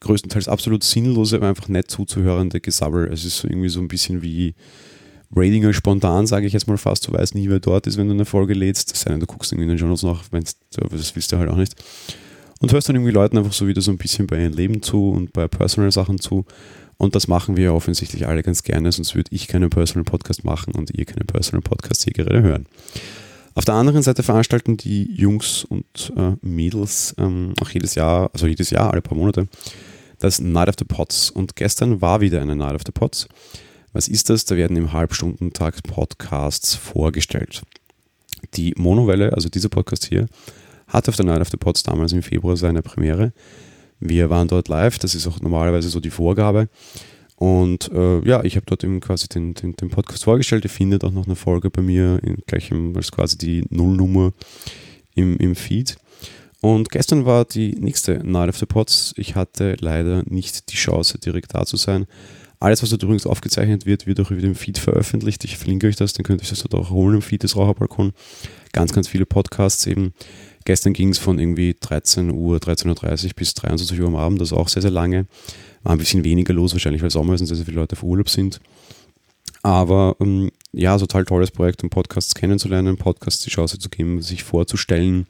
größtenteils 0.00 0.48
absolut 0.48 0.84
sinnlose, 0.84 1.36
aber 1.36 1.48
einfach 1.48 1.68
nett 1.68 1.90
zuzuhörende 1.90 2.60
Gesabbel. 2.60 3.10
Es 3.12 3.24
ist 3.24 3.38
so 3.38 3.48
irgendwie 3.48 3.68
so 3.68 3.80
ein 3.80 3.88
bisschen 3.88 4.22
wie 4.22 4.54
Ratinger 5.34 5.72
spontan, 5.72 6.26
sage 6.26 6.46
ich 6.46 6.52
jetzt 6.52 6.66
mal 6.66 6.78
fast. 6.78 7.06
Du 7.06 7.12
weißt 7.12 7.34
nie, 7.34 7.48
wer 7.48 7.60
dort 7.60 7.86
ist, 7.86 7.96
wenn 7.98 8.08
du 8.08 8.14
eine 8.14 8.24
Folge 8.24 8.54
lädst. 8.54 8.96
Sei 8.96 9.10
denn, 9.10 9.20
du 9.20 9.26
guckst 9.26 9.52
irgendwie 9.52 9.64
in 9.64 9.70
den 9.70 9.78
Journals 9.78 10.02
nach, 10.02 10.24
wenn 10.30 10.44
das 10.70 11.14
willst 11.14 11.32
du 11.32 11.38
halt 11.38 11.50
auch 11.50 11.56
nicht. 11.56 11.74
Und 12.60 12.72
hörst 12.72 12.88
dann 12.88 12.96
irgendwie 12.96 13.12
Leuten 13.12 13.38
einfach 13.38 13.52
so 13.52 13.66
wieder 13.68 13.82
so 13.82 13.90
ein 13.90 13.98
bisschen 13.98 14.26
bei 14.26 14.40
ihrem 14.40 14.54
Leben 14.54 14.82
zu 14.82 15.10
und 15.10 15.32
bei 15.32 15.46
Personal-Sachen 15.46 16.18
zu. 16.18 16.44
Und 16.96 17.14
das 17.14 17.28
machen 17.28 17.56
wir 17.56 17.74
offensichtlich 17.74 18.26
alle 18.26 18.42
ganz 18.42 18.64
gerne, 18.64 18.90
sonst 18.90 19.14
würde 19.14 19.30
ich 19.32 19.46
keinen 19.46 19.70
Personal 19.70 20.04
Podcast 20.04 20.44
machen 20.44 20.74
und 20.74 20.90
ihr 20.90 21.04
keinen 21.04 21.26
Personal 21.26 21.62
Podcast 21.62 22.02
hier 22.02 22.12
gerade 22.12 22.42
hören. 22.42 22.66
Auf 23.54 23.64
der 23.64 23.74
anderen 23.74 24.02
Seite 24.02 24.24
veranstalten 24.24 24.76
die 24.76 25.12
Jungs 25.14 25.64
und 25.64 26.12
äh, 26.16 26.32
Mädels 26.42 27.14
ähm, 27.18 27.54
auch 27.60 27.70
jedes 27.70 27.94
Jahr, 27.94 28.30
also 28.32 28.46
jedes 28.46 28.70
Jahr, 28.70 28.92
alle 28.92 29.02
paar 29.02 29.16
Monate, 29.16 29.46
das 30.18 30.40
Night 30.40 30.68
of 30.68 30.74
the 30.78 30.84
Pots. 30.84 31.30
Und 31.30 31.54
gestern 31.54 32.00
war 32.00 32.20
wieder 32.20 32.40
eine 32.40 32.56
Night 32.56 32.74
of 32.74 32.82
the 32.84 32.92
Pots. 32.92 33.28
Was 33.98 34.06
ist 34.06 34.30
das? 34.30 34.44
Da 34.44 34.56
werden 34.56 34.76
im 34.76 34.92
Halbstundentakt 34.92 35.82
Podcasts 35.82 36.76
vorgestellt. 36.76 37.62
Die 38.54 38.72
Monowelle, 38.76 39.32
also 39.32 39.48
dieser 39.48 39.70
Podcast 39.70 40.04
hier, 40.06 40.28
hatte 40.86 41.08
auf 41.08 41.16
der 41.16 41.24
Night 41.24 41.40
of 41.40 41.48
the 41.48 41.56
Pots 41.56 41.82
damals 41.82 42.12
im 42.12 42.22
Februar 42.22 42.56
seine 42.56 42.80
Premiere. 42.80 43.32
Wir 43.98 44.30
waren 44.30 44.46
dort 44.46 44.68
live, 44.68 45.00
das 45.00 45.16
ist 45.16 45.26
auch 45.26 45.40
normalerweise 45.40 45.88
so 45.88 45.98
die 45.98 46.10
Vorgabe. 46.10 46.68
Und 47.34 47.90
äh, 47.90 48.20
ja, 48.20 48.44
ich 48.44 48.54
habe 48.54 48.66
dort 48.66 48.84
eben 48.84 49.00
quasi 49.00 49.26
den, 49.26 49.54
den, 49.54 49.74
den, 49.74 49.90
Podcast 49.90 50.22
vorgestellt. 50.22 50.62
Ihr 50.62 50.70
findet 50.70 51.02
auch 51.02 51.10
noch 51.10 51.26
eine 51.26 51.34
Folge 51.34 51.68
bei 51.68 51.82
mir, 51.82 52.20
in 52.22 52.36
gleichem, 52.46 52.94
als 52.94 53.10
quasi 53.10 53.36
die 53.36 53.64
Nullnummer 53.68 54.32
im, 55.16 55.38
im 55.38 55.56
Feed. 55.56 55.96
Und 56.60 56.90
gestern 56.90 57.24
war 57.24 57.44
die 57.44 57.72
nächste 57.72 58.24
Night 58.24 58.48
of 58.48 58.58
the 58.58 58.66
Pots. 58.66 59.12
Ich 59.16 59.34
hatte 59.34 59.76
leider 59.80 60.22
nicht 60.24 60.70
die 60.70 60.76
Chance, 60.76 61.18
direkt 61.18 61.52
da 61.56 61.66
zu 61.66 61.76
sein. 61.76 62.06
Alles, 62.60 62.82
was 62.82 62.90
dort 62.90 63.02
übrigens 63.02 63.26
aufgezeichnet 63.26 63.86
wird, 63.86 64.06
wird 64.06 64.20
auch 64.20 64.30
wieder 64.30 64.48
im 64.48 64.56
Feed 64.56 64.78
veröffentlicht. 64.78 65.44
Ich 65.44 65.56
verlinke 65.56 65.86
euch 65.86 65.96
das, 65.96 66.12
dann 66.12 66.24
könnt 66.24 66.42
ihr 66.42 66.48
das 66.48 66.62
dort 66.62 66.74
auch 66.74 66.90
holen 66.90 67.16
im 67.16 67.22
Feed 67.22 67.44
des 67.44 67.56
Raucherbalkon. 67.56 68.12
Ganz, 68.72 68.92
ganz 68.92 69.06
viele 69.06 69.26
Podcasts 69.26 69.86
eben. 69.86 70.12
Gestern 70.64 70.92
ging 70.92 71.10
es 71.10 71.18
von 71.18 71.38
irgendwie 71.38 71.76
13 71.78 72.30
Uhr, 72.30 72.58
13.30 72.58 73.26
Uhr 73.26 73.30
bis 73.36 73.54
23 73.54 74.00
Uhr 74.00 74.08
am 74.08 74.16
Abend, 74.16 74.40
also 74.40 74.56
auch 74.56 74.68
sehr, 74.68 74.82
sehr 74.82 74.90
lange. 74.90 75.26
War 75.84 75.92
ein 75.92 75.98
bisschen 75.98 76.24
weniger 76.24 76.52
los, 76.52 76.72
wahrscheinlich 76.72 77.02
weil 77.02 77.10
Sommer 77.10 77.34
ist 77.34 77.40
und 77.40 77.46
sehr, 77.46 77.56
sehr 77.56 77.66
viele 77.66 77.80
Leute 77.80 77.94
auf 77.94 78.02
Urlaub 78.02 78.28
sind. 78.28 78.60
Aber 79.62 80.16
ähm, 80.20 80.50
ja, 80.72 80.98
total 80.98 81.24
tolles 81.24 81.52
Projekt, 81.52 81.82
um 81.84 81.90
Podcasts 81.90 82.34
kennenzulernen, 82.34 82.96
Podcasts 82.96 83.44
die 83.44 83.50
Chance 83.50 83.78
zu 83.78 83.88
geben, 83.88 84.20
sich 84.20 84.42
vorzustellen 84.42 85.26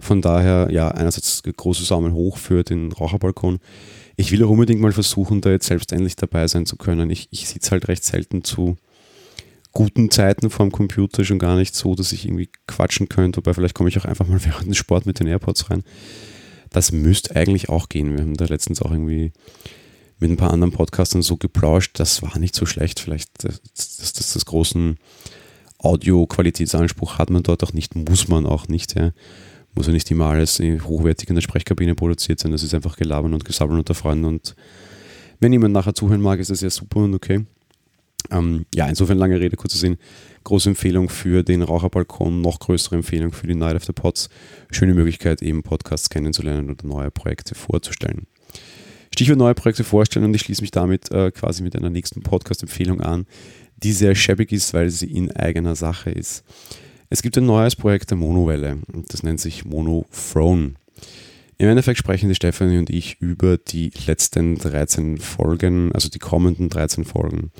von 0.00 0.22
daher, 0.22 0.68
ja, 0.70 0.88
einerseits 0.88 1.42
große 1.44 1.84
Samen 1.84 2.14
hoch 2.14 2.38
für 2.38 2.64
den 2.64 2.90
Raucherbalkon. 2.90 3.60
Ich 4.20 4.32
will 4.32 4.44
auch 4.44 4.50
unbedingt 4.50 4.82
mal 4.82 4.92
versuchen, 4.92 5.40
da 5.40 5.50
jetzt 5.50 5.66
selbst 5.66 5.92
endlich 5.92 6.14
dabei 6.14 6.46
sein 6.46 6.66
zu 6.66 6.76
können. 6.76 7.08
Ich, 7.08 7.28
ich 7.30 7.48
sitze 7.48 7.70
halt 7.70 7.88
recht 7.88 8.04
selten 8.04 8.44
zu 8.44 8.76
guten 9.72 10.10
Zeiten 10.10 10.50
vorm 10.50 10.70
Computer, 10.70 11.24
schon 11.24 11.38
gar 11.38 11.56
nicht 11.56 11.74
so, 11.74 11.94
dass 11.94 12.12
ich 12.12 12.26
irgendwie 12.26 12.50
quatschen 12.66 13.08
könnte, 13.08 13.38
wobei 13.38 13.54
vielleicht 13.54 13.74
komme 13.74 13.88
ich 13.88 13.98
auch 13.98 14.04
einfach 14.04 14.26
mal 14.26 14.38
während 14.44 14.66
dem 14.66 14.74
Sport 14.74 15.06
mit 15.06 15.20
den 15.20 15.26
AirPods 15.26 15.70
rein. 15.70 15.84
Das 16.68 16.92
müsste 16.92 17.34
eigentlich 17.34 17.70
auch 17.70 17.88
gehen. 17.88 18.12
Wir 18.12 18.20
haben 18.20 18.36
da 18.36 18.44
letztens 18.44 18.82
auch 18.82 18.90
irgendwie 18.90 19.32
mit 20.18 20.30
ein 20.30 20.36
paar 20.36 20.52
anderen 20.52 20.72
Podcastern 20.72 21.22
so 21.22 21.38
geplauscht, 21.38 21.98
das 21.98 22.20
war 22.20 22.38
nicht 22.38 22.54
so 22.54 22.66
schlecht. 22.66 23.00
Vielleicht 23.00 23.42
das, 23.42 23.62
das, 23.74 24.12
das, 24.12 24.34
das 24.34 24.44
großen 24.44 24.98
Audio-Qualitätsanspruch 25.78 27.16
hat 27.16 27.30
man 27.30 27.42
dort 27.42 27.64
auch 27.64 27.72
nicht, 27.72 27.96
muss 27.96 28.28
man 28.28 28.44
auch 28.44 28.68
nicht. 28.68 28.98
Ja 28.98 29.12
muss 29.74 29.86
ja 29.86 29.92
nicht 29.92 30.10
immer 30.10 30.26
alles 30.26 30.58
hochwertig 30.58 31.28
in 31.28 31.34
der 31.34 31.42
Sprechkabine 31.42 31.94
produziert 31.94 32.40
sein. 32.40 32.52
Das 32.52 32.62
ist 32.62 32.74
einfach 32.74 32.96
gelabern 32.96 33.34
und 33.34 33.44
gesabbeln 33.44 33.78
unter 33.78 33.94
Freunden. 33.94 34.24
Und 34.24 34.56
wenn 35.38 35.52
jemand 35.52 35.74
nachher 35.74 35.94
zuhören 35.94 36.20
mag, 36.20 36.40
ist 36.40 36.50
das 36.50 36.60
ja 36.60 36.70
super 36.70 37.00
und 37.00 37.14
okay. 37.14 37.44
Ähm, 38.30 38.66
ja, 38.74 38.86
insofern 38.86 39.18
lange 39.18 39.40
Rede, 39.40 39.56
kurzer 39.56 39.78
Sinn. 39.78 39.96
Große 40.44 40.70
Empfehlung 40.70 41.08
für 41.08 41.42
den 41.42 41.62
Raucherbalkon, 41.62 42.40
noch 42.40 42.60
größere 42.60 42.96
Empfehlung 42.96 43.32
für 43.32 43.46
die 43.46 43.54
Night 43.54 43.76
of 43.76 43.84
the 43.84 43.92
Pots. 43.92 44.28
Schöne 44.70 44.94
Möglichkeit, 44.94 45.42
eben 45.42 45.62
Podcasts 45.62 46.10
kennenzulernen 46.10 46.70
oder 46.70 46.86
neue 46.86 47.10
Projekte 47.10 47.54
vorzustellen. 47.54 48.26
Stichwort 49.12 49.38
neue 49.38 49.54
Projekte 49.54 49.84
vorstellen 49.84 50.24
und 50.24 50.34
ich 50.34 50.42
schließe 50.42 50.62
mich 50.62 50.70
damit 50.70 51.10
äh, 51.10 51.30
quasi 51.32 51.62
mit 51.62 51.74
einer 51.76 51.90
nächsten 51.90 52.22
Podcast-Empfehlung 52.22 53.00
an, 53.00 53.26
die 53.82 53.92
sehr 53.92 54.14
schäbig 54.14 54.52
ist, 54.52 54.72
weil 54.72 54.90
sie 54.90 55.10
in 55.10 55.32
eigener 55.32 55.74
Sache 55.74 56.10
ist. 56.10 56.44
Es 57.12 57.22
gibt 57.22 57.36
ein 57.36 57.44
neues 57.44 57.74
Projekt 57.74 58.10
der 58.10 58.16
Monowelle, 58.16 58.78
das 59.08 59.24
nennt 59.24 59.40
sich 59.40 59.64
Monothrone. 59.64 60.74
Im 61.58 61.68
Endeffekt 61.68 61.98
sprechen 61.98 62.28
die 62.28 62.36
Stefanie 62.36 62.78
und 62.78 62.88
ich 62.88 63.20
über 63.20 63.58
die 63.58 63.90
letzten 64.06 64.54
13 64.54 65.18
Folgen, 65.18 65.90
also 65.92 66.08
die 66.08 66.20
kommenden 66.20 66.68
13 66.68 67.04
Folgen 67.04 67.50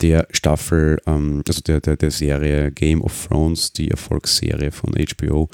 der 0.00 0.26
Staffel, 0.32 0.98
ähm, 1.06 1.44
also 1.46 1.60
der, 1.60 1.80
der, 1.80 1.96
der 1.96 2.10
Serie 2.10 2.72
Game 2.72 3.00
of 3.02 3.28
Thrones, 3.28 3.72
die 3.72 3.92
Erfolgsserie 3.92 4.72
von 4.72 4.92
HBO. 4.92 5.48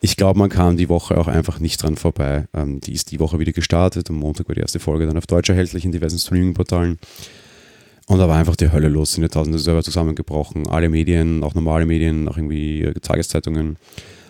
Ich 0.00 0.16
glaube, 0.16 0.38
man 0.38 0.48
kam 0.48 0.76
die 0.76 0.88
Woche 0.88 1.18
auch 1.18 1.26
einfach 1.26 1.58
nicht 1.58 1.82
dran 1.82 1.96
vorbei. 1.96 2.46
Ähm, 2.54 2.80
die 2.80 2.92
ist 2.92 3.10
die 3.10 3.18
Woche 3.18 3.40
wieder 3.40 3.52
gestartet. 3.52 4.08
Am 4.08 4.16
Montag 4.16 4.46
war 4.46 4.54
die 4.54 4.60
erste 4.60 4.78
Folge 4.78 5.06
dann 5.06 5.18
auf 5.18 5.26
Deutsch 5.26 5.48
erhältlich 5.48 5.84
in 5.84 5.90
diversen 5.90 6.18
Streaming-Portalen. 6.18 6.98
Und 8.08 8.18
da 8.18 8.26
war 8.26 8.38
einfach 8.38 8.56
die 8.56 8.72
Hölle 8.72 8.88
los, 8.88 9.12
sind 9.12 9.22
ja 9.22 9.28
tausende 9.28 9.58
Server 9.58 9.82
zusammengebrochen. 9.82 10.66
Alle 10.66 10.88
Medien, 10.88 11.44
auch 11.44 11.54
normale 11.54 11.84
Medien, 11.84 12.26
auch 12.26 12.38
irgendwie 12.38 12.82
äh, 12.82 12.94
Tageszeitungen, 12.94 13.76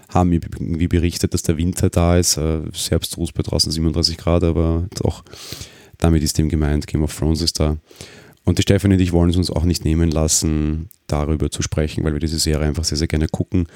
haben 0.09 0.33
irgendwie 0.33 0.89
berichtet, 0.89 1.33
dass 1.33 1.45
der 1.45 1.59
Winter 1.59 1.89
da 1.89 2.19
ist. 2.19 2.39
Äh, 2.39 2.63
sehr 2.73 2.97
abstrus 2.97 3.31
bei 3.31 3.45
draußen 3.45 3.71
37 3.71 4.17
Grad, 4.17 4.43
aber 4.43 4.89
doch, 5.01 5.23
damit 5.97 6.25
ist 6.25 6.39
dem 6.39 6.49
gemeint, 6.49 6.89
Game 6.89 7.05
of 7.05 7.17
Thrones 7.17 7.41
ist 7.41 7.61
da. 7.61 7.77
Und 8.45 8.59
die 8.59 8.63
Stefanie 8.63 8.95
und 8.95 9.01
ich 9.01 9.13
wollen 9.13 9.31
es 9.31 9.37
uns 9.37 9.51
auch 9.51 9.65
nicht 9.65 9.85
nehmen 9.85 10.11
lassen, 10.11 10.89
darüber 11.07 11.49
zu 11.49 11.63
sprechen, 11.63 12.03
weil 12.03 12.15
wir 12.15 12.21
diese 12.21 12.41
Serie 12.41 12.67
einfach 12.67 12.85
sehr, 12.85 12.99
sehr 12.99 13.07
gerne 13.07 13.29
gucken. 13.29 13.69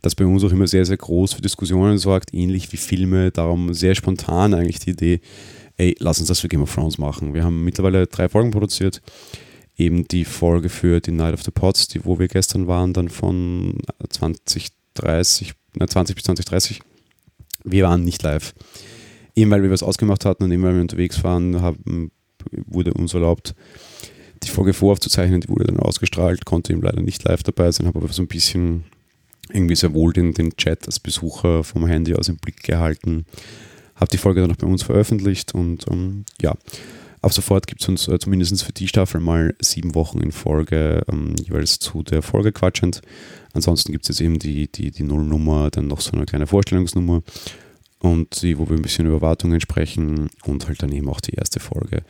Das 0.00 0.14
bei 0.14 0.24
uns 0.24 0.42
auch 0.42 0.52
immer 0.52 0.68
sehr, 0.68 0.86
sehr 0.86 0.96
groß 0.96 1.34
für 1.34 1.42
Diskussionen 1.42 1.98
sorgt, 1.98 2.32
ähnlich 2.32 2.72
wie 2.72 2.78
Filme. 2.78 3.30
Darum 3.30 3.74
sehr 3.74 3.94
spontan 3.94 4.54
eigentlich 4.54 4.78
die 4.78 4.92
Idee, 4.92 5.20
ey, 5.76 5.96
lass 5.98 6.18
uns 6.18 6.28
das 6.28 6.40
für 6.40 6.48
Game 6.48 6.62
of 6.62 6.74
Thrones 6.74 6.96
machen. 6.96 7.34
Wir 7.34 7.44
haben 7.44 7.62
mittlerweile 7.62 8.06
drei 8.06 8.30
Folgen 8.30 8.52
produziert 8.52 9.02
eben 9.80 10.06
die 10.06 10.24
Folge 10.24 10.68
für 10.68 11.00
die 11.00 11.10
Night 11.10 11.34
of 11.34 11.42
the 11.42 11.50
Pots, 11.50 11.88
die, 11.88 12.04
wo 12.04 12.18
wir 12.18 12.28
gestern 12.28 12.66
waren, 12.66 12.92
dann 12.92 13.08
von 13.08 13.78
2030, 14.08 15.54
na, 15.74 15.86
20 15.86 16.14
bis 16.14 16.24
2030. 16.24 16.80
Wir 17.64 17.84
waren 17.84 18.04
nicht 18.04 18.22
live. 18.22 18.54
Eben 19.34 19.50
weil 19.50 19.62
wir 19.62 19.70
was 19.70 19.82
ausgemacht 19.82 20.24
hatten 20.24 20.44
und 20.44 20.52
eben 20.52 20.62
weil 20.62 20.74
wir 20.74 20.82
unterwegs 20.82 21.24
waren, 21.24 21.62
haben, 21.62 22.10
wurde 22.66 22.92
uns 22.94 23.14
erlaubt, 23.14 23.54
die 24.42 24.48
Folge 24.48 24.72
voraufzuzeichnen, 24.72 25.40
die 25.40 25.48
wurde 25.48 25.64
dann 25.64 25.78
ausgestrahlt, 25.78 26.44
konnte 26.44 26.72
ihm 26.72 26.82
leider 26.82 27.00
nicht 27.02 27.24
live 27.24 27.42
dabei 27.42 27.70
sein, 27.72 27.86
habe 27.86 27.98
aber 27.98 28.12
so 28.12 28.22
ein 28.22 28.28
bisschen 28.28 28.84
irgendwie 29.52 29.76
sehr 29.76 29.92
wohl 29.94 30.12
den, 30.12 30.32
den 30.32 30.56
Chat 30.56 30.86
als 30.86 31.00
Besucher 31.00 31.64
vom 31.64 31.86
Handy 31.86 32.14
aus 32.14 32.28
im 32.28 32.36
Blick 32.36 32.62
gehalten. 32.62 33.26
Habe 33.94 34.10
die 34.10 34.18
Folge 34.18 34.40
dann 34.40 34.52
auch 34.52 34.56
bei 34.56 34.66
uns 34.66 34.82
veröffentlicht 34.82 35.54
und 35.54 35.86
ähm, 35.90 36.24
ja, 36.40 36.54
ab 37.22 37.32
sofort 37.32 37.66
gibt 37.66 37.82
es 37.82 37.88
uns 37.88 38.08
äh, 38.08 38.18
zumindest 38.18 38.62
für 38.62 38.72
die 38.72 38.88
Staffel 38.88 39.20
mal 39.20 39.54
sieben 39.60 39.94
Wochen 39.94 40.20
in 40.20 40.32
Folge 40.32 41.02
ähm, 41.10 41.34
jeweils 41.36 41.78
zu 41.78 42.02
der 42.02 42.22
Folge 42.22 42.52
quatschend. 42.52 43.02
Ansonsten 43.52 43.92
gibt 43.92 44.04
es 44.04 44.08
jetzt 44.08 44.24
eben 44.24 44.38
die, 44.38 44.70
die, 44.70 44.90
die 44.90 45.02
Nullnummer, 45.02 45.70
dann 45.70 45.88
noch 45.88 46.00
so 46.00 46.12
eine 46.12 46.26
kleine 46.26 46.46
Vorstellungsnummer 46.46 47.22
und 47.98 48.42
die, 48.42 48.58
wo 48.58 48.68
wir 48.68 48.76
ein 48.76 48.82
bisschen 48.82 49.06
über 49.06 49.20
Wartungen 49.20 49.60
sprechen 49.60 50.30
und 50.44 50.66
halt 50.66 50.82
dann 50.82 50.92
eben 50.92 51.08
auch 51.08 51.20
die 51.20 51.34
erste 51.34 51.60
Folge. 51.60 52.02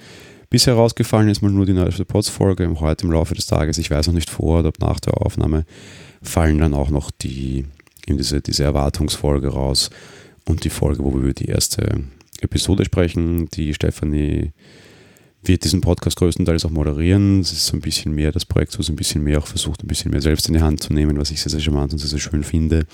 Bisher 0.49 0.75
rausgefallen 0.75 1.29
ist 1.29 1.43
mal 1.43 1.51
nur 1.51 1.67
die 1.67 1.73
neueste 1.73 2.05
Pods-Folge. 2.05 2.69
Heute 2.81 3.07
im 3.07 3.13
Laufe 3.13 3.35
des 3.35 3.47
Tages, 3.47 3.79
ich 3.79 3.91
weiß 3.91 4.09
noch 4.09 4.15
nicht 4.15 4.31
vor 4.31 4.61
oder 4.61 4.73
nach 4.81 4.99
der 4.99 5.21
Aufnahme, 5.25 5.65
fallen 6.23 6.59
dann 6.59 6.75
auch 6.75 6.91
noch 6.91 7.11
die, 7.11 7.67
eben 8.07 8.19
diese, 8.19 8.41
diese 8.41 8.65
Erwartungsfolge 8.65 9.49
raus 9.49 9.91
und 10.47 10.65
die 10.65 10.71
Folge, 10.71 11.05
wo 11.05 11.13
wir 11.13 11.21
über 11.21 11.33
die 11.33 11.47
erste 11.47 12.03
Episode 12.41 12.85
sprechen. 12.85 13.49
Die 13.51 13.75
Stefanie 13.75 14.53
wird 15.43 15.65
diesen 15.65 15.81
Podcast 15.81 16.17
größtenteils 16.17 16.65
auch 16.65 16.71
moderieren. 16.71 17.41
Es 17.41 17.53
ist 17.53 17.67
so 17.67 17.77
ein 17.77 17.81
bisschen 17.81 18.15
mehr 18.15 18.33
das 18.33 18.45
Projekt, 18.45 18.79
es 18.79 18.89
ein 18.89 18.97
bisschen 18.97 19.23
mehr 19.23 19.39
auch 19.39 19.47
versucht, 19.47 19.83
ein 19.83 19.89
bisschen 19.89 20.11
mehr 20.11 20.21
selbst 20.21 20.49
in 20.49 20.55
die 20.55 20.61
Hand 20.61 20.83
zu 20.83 20.93
nehmen, 20.93 21.19
was 21.19 21.31
ich 21.31 21.41
sehr, 21.41 21.51
sehr 21.51 21.61
charmant 21.61 21.93
und 21.93 21.99
sehr, 21.99 22.09
sehr 22.09 22.19
schön 22.19 22.45
finde. 22.45 22.87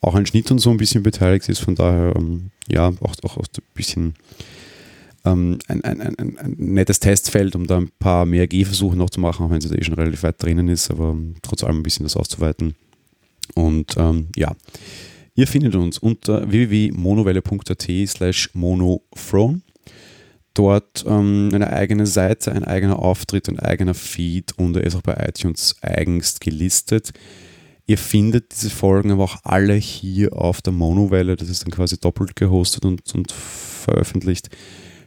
Auch 0.00 0.14
ein 0.14 0.26
Schnitt 0.26 0.50
und 0.50 0.58
so 0.58 0.70
ein 0.70 0.76
bisschen 0.76 1.02
beteiligt 1.02 1.48
ist, 1.48 1.60
von 1.60 1.74
daher, 1.74 2.14
ähm, 2.16 2.50
ja, 2.68 2.88
auch, 2.88 3.14
auch, 3.22 3.36
auch 3.36 3.46
ein 3.46 3.62
bisschen 3.74 4.14
ähm, 5.24 5.58
ein, 5.68 5.84
ein, 5.84 6.00
ein, 6.00 6.38
ein, 6.38 6.54
nettes 6.58 7.00
Testfeld, 7.00 7.54
um 7.54 7.66
da 7.66 7.78
ein 7.78 7.90
paar 7.98 8.24
mehr 8.24 8.46
Gehversuche 8.46 8.96
noch 8.96 9.10
zu 9.10 9.20
machen, 9.20 9.44
auch 9.44 9.50
wenn 9.50 9.60
sie 9.60 9.68
da 9.68 9.74
eh 9.74 9.84
schon 9.84 9.94
relativ 9.94 10.22
weit 10.22 10.42
drinnen 10.42 10.68
ist, 10.68 10.90
aber 10.90 11.16
trotz 11.42 11.64
allem 11.64 11.80
ein 11.80 11.82
bisschen 11.82 12.04
das 12.04 12.16
auszuweiten. 12.16 12.74
Und 13.54 13.96
ähm, 13.96 14.28
ja, 14.36 14.54
ihr 15.34 15.46
findet 15.46 15.74
uns 15.74 15.98
unter 15.98 16.50
www.monowelle.at 16.50 17.88
slash 18.08 18.50
monofrone. 18.54 19.60
Dort 20.60 21.06
ähm, 21.08 21.48
eine 21.54 21.72
eigene 21.72 22.06
Seite, 22.06 22.52
ein 22.52 22.64
eigener 22.64 22.98
Auftritt, 22.98 23.48
ein 23.48 23.58
eigener 23.58 23.94
Feed 23.94 24.52
und 24.58 24.76
er 24.76 24.84
ist 24.84 24.94
auch 24.94 25.00
bei 25.00 25.14
iTunes 25.26 25.76
eigens 25.80 26.38
gelistet. 26.38 27.12
Ihr 27.86 27.96
findet 27.96 28.52
diese 28.52 28.68
Folgen 28.68 29.10
aber 29.10 29.24
auch 29.24 29.38
alle 29.42 29.72
hier 29.72 30.36
auf 30.36 30.60
der 30.60 30.74
Monowelle. 30.74 31.36
Das 31.36 31.48
ist 31.48 31.62
dann 31.62 31.70
quasi 31.70 31.98
doppelt 31.98 32.36
gehostet 32.36 32.84
und, 32.84 33.00
und 33.14 33.32
veröffentlicht 33.32 34.50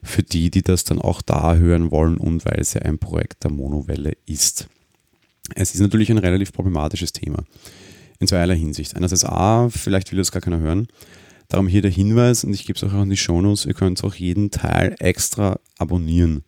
für 0.02 0.24
die, 0.24 0.50
die 0.50 0.64
das 0.64 0.86
dann 0.86 1.00
auch 1.00 1.22
da 1.22 1.54
hören 1.54 1.92
wollen 1.92 2.18
und 2.18 2.44
weil 2.46 2.60
es 2.60 2.74
ja 2.74 2.82
ein 2.82 2.98
Projekt 2.98 3.44
der 3.44 3.52
Monowelle 3.52 4.14
ist. 4.26 4.68
Es 5.54 5.76
ist 5.76 5.82
natürlich 5.82 6.10
ein 6.10 6.18
relativ 6.18 6.52
problematisches 6.52 7.14
Thema. 7.14 7.44
In 8.20 8.28
zweierlei 8.28 8.58
Hinsicht. 8.58 8.96
Einerseits 8.96 9.24
A, 9.24 9.70
vielleicht 9.70 10.12
will 10.12 10.18
das 10.18 10.32
gar 10.32 10.42
keiner 10.42 10.58
hören. 10.58 10.88
Darum 11.50 11.68
hier 11.68 11.82
der 11.82 11.92
Hinweis, 11.92 12.44
und 12.44 12.54
ich 12.54 12.66
gebe 12.66 12.78
es 12.78 12.84
auch 12.84 13.02
in 13.02 13.10
die 13.10 13.18
Shownotes, 13.18 13.66
ihr 13.66 13.74
könnt 13.74 14.04
auch 14.04 14.16
jeden 14.16 14.52
Teil 14.52 14.96
extra 15.00 15.60
abonnieren. 15.78 16.44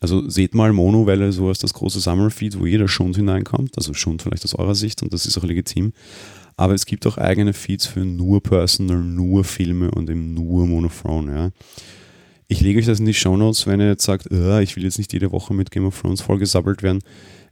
Also 0.00 0.28
seht 0.30 0.54
mal 0.54 0.72
Monowelle 0.72 1.30
so 1.30 1.48
als 1.48 1.58
das 1.58 1.74
große 1.74 2.00
Sammelfeed, 2.00 2.58
wo 2.58 2.64
jeder 2.64 2.88
Schund 2.88 3.16
hineinkommt, 3.16 3.76
also 3.76 3.92
Schund 3.92 4.22
vielleicht 4.22 4.44
aus 4.44 4.54
eurer 4.54 4.74
Sicht 4.74 5.02
und 5.02 5.12
das 5.12 5.26
ist 5.26 5.36
auch 5.36 5.44
legitim. 5.44 5.92
Aber 6.56 6.74
es 6.74 6.86
gibt 6.86 7.06
auch 7.06 7.18
eigene 7.18 7.52
Feeds 7.52 7.86
für 7.86 8.00
nur 8.00 8.42
Personal, 8.42 8.98
nur 8.98 9.44
Filme 9.44 9.90
und 9.90 10.08
eben 10.08 10.32
nur 10.32 10.66
Monophrone. 10.66 11.34
Ja. 11.34 11.50
Ich 12.48 12.60
lege 12.60 12.80
euch 12.80 12.86
das 12.86 12.98
in 12.98 13.06
die 13.06 13.14
Shownotes, 13.14 13.66
wenn 13.66 13.80
ihr 13.80 13.88
jetzt 13.88 14.04
sagt, 14.04 14.28
oh, 14.30 14.58
ich 14.58 14.74
will 14.74 14.84
jetzt 14.84 14.98
nicht 14.98 15.12
jede 15.12 15.32
Woche 15.32 15.54
mit 15.54 15.70
Game 15.70 15.86
of 15.86 16.00
Thrones 16.00 16.20
vollgesabbelt 16.22 16.82
werden. 16.82 17.00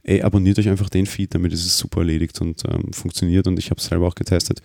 Ey, 0.03 0.23
abonniert 0.23 0.59
euch 0.59 0.69
einfach 0.69 0.89
den 0.89 1.07
Feed, 1.07 1.35
damit 1.35 1.53
ist 1.53 1.67
es 1.67 1.77
super 1.77 2.01
erledigt 2.01 2.41
und 2.41 2.63
ähm, 2.67 2.93
funktioniert 2.93 3.47
und 3.47 3.59
ich 3.59 3.71
habe 3.71 3.79
es 3.79 3.87
selber 3.87 4.09
auch 4.09 4.15
getestet. 4.15 4.63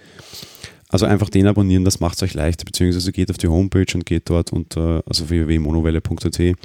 Also 0.94 1.06
einfach 1.06 1.30
den 1.30 1.48
abonnieren, 1.48 1.86
das 1.86 2.00
macht 2.00 2.18
es 2.18 2.24
euch 2.24 2.34
leichter, 2.34 2.66
beziehungsweise 2.66 3.12
geht 3.12 3.30
auf 3.30 3.38
die 3.38 3.48
Homepage 3.48 3.94
und 3.94 4.06
geht 4.06 4.30
dort 4.30 4.54
unter, 4.54 5.04
also 5.08 5.30
www.monowelle.at, 5.30 6.56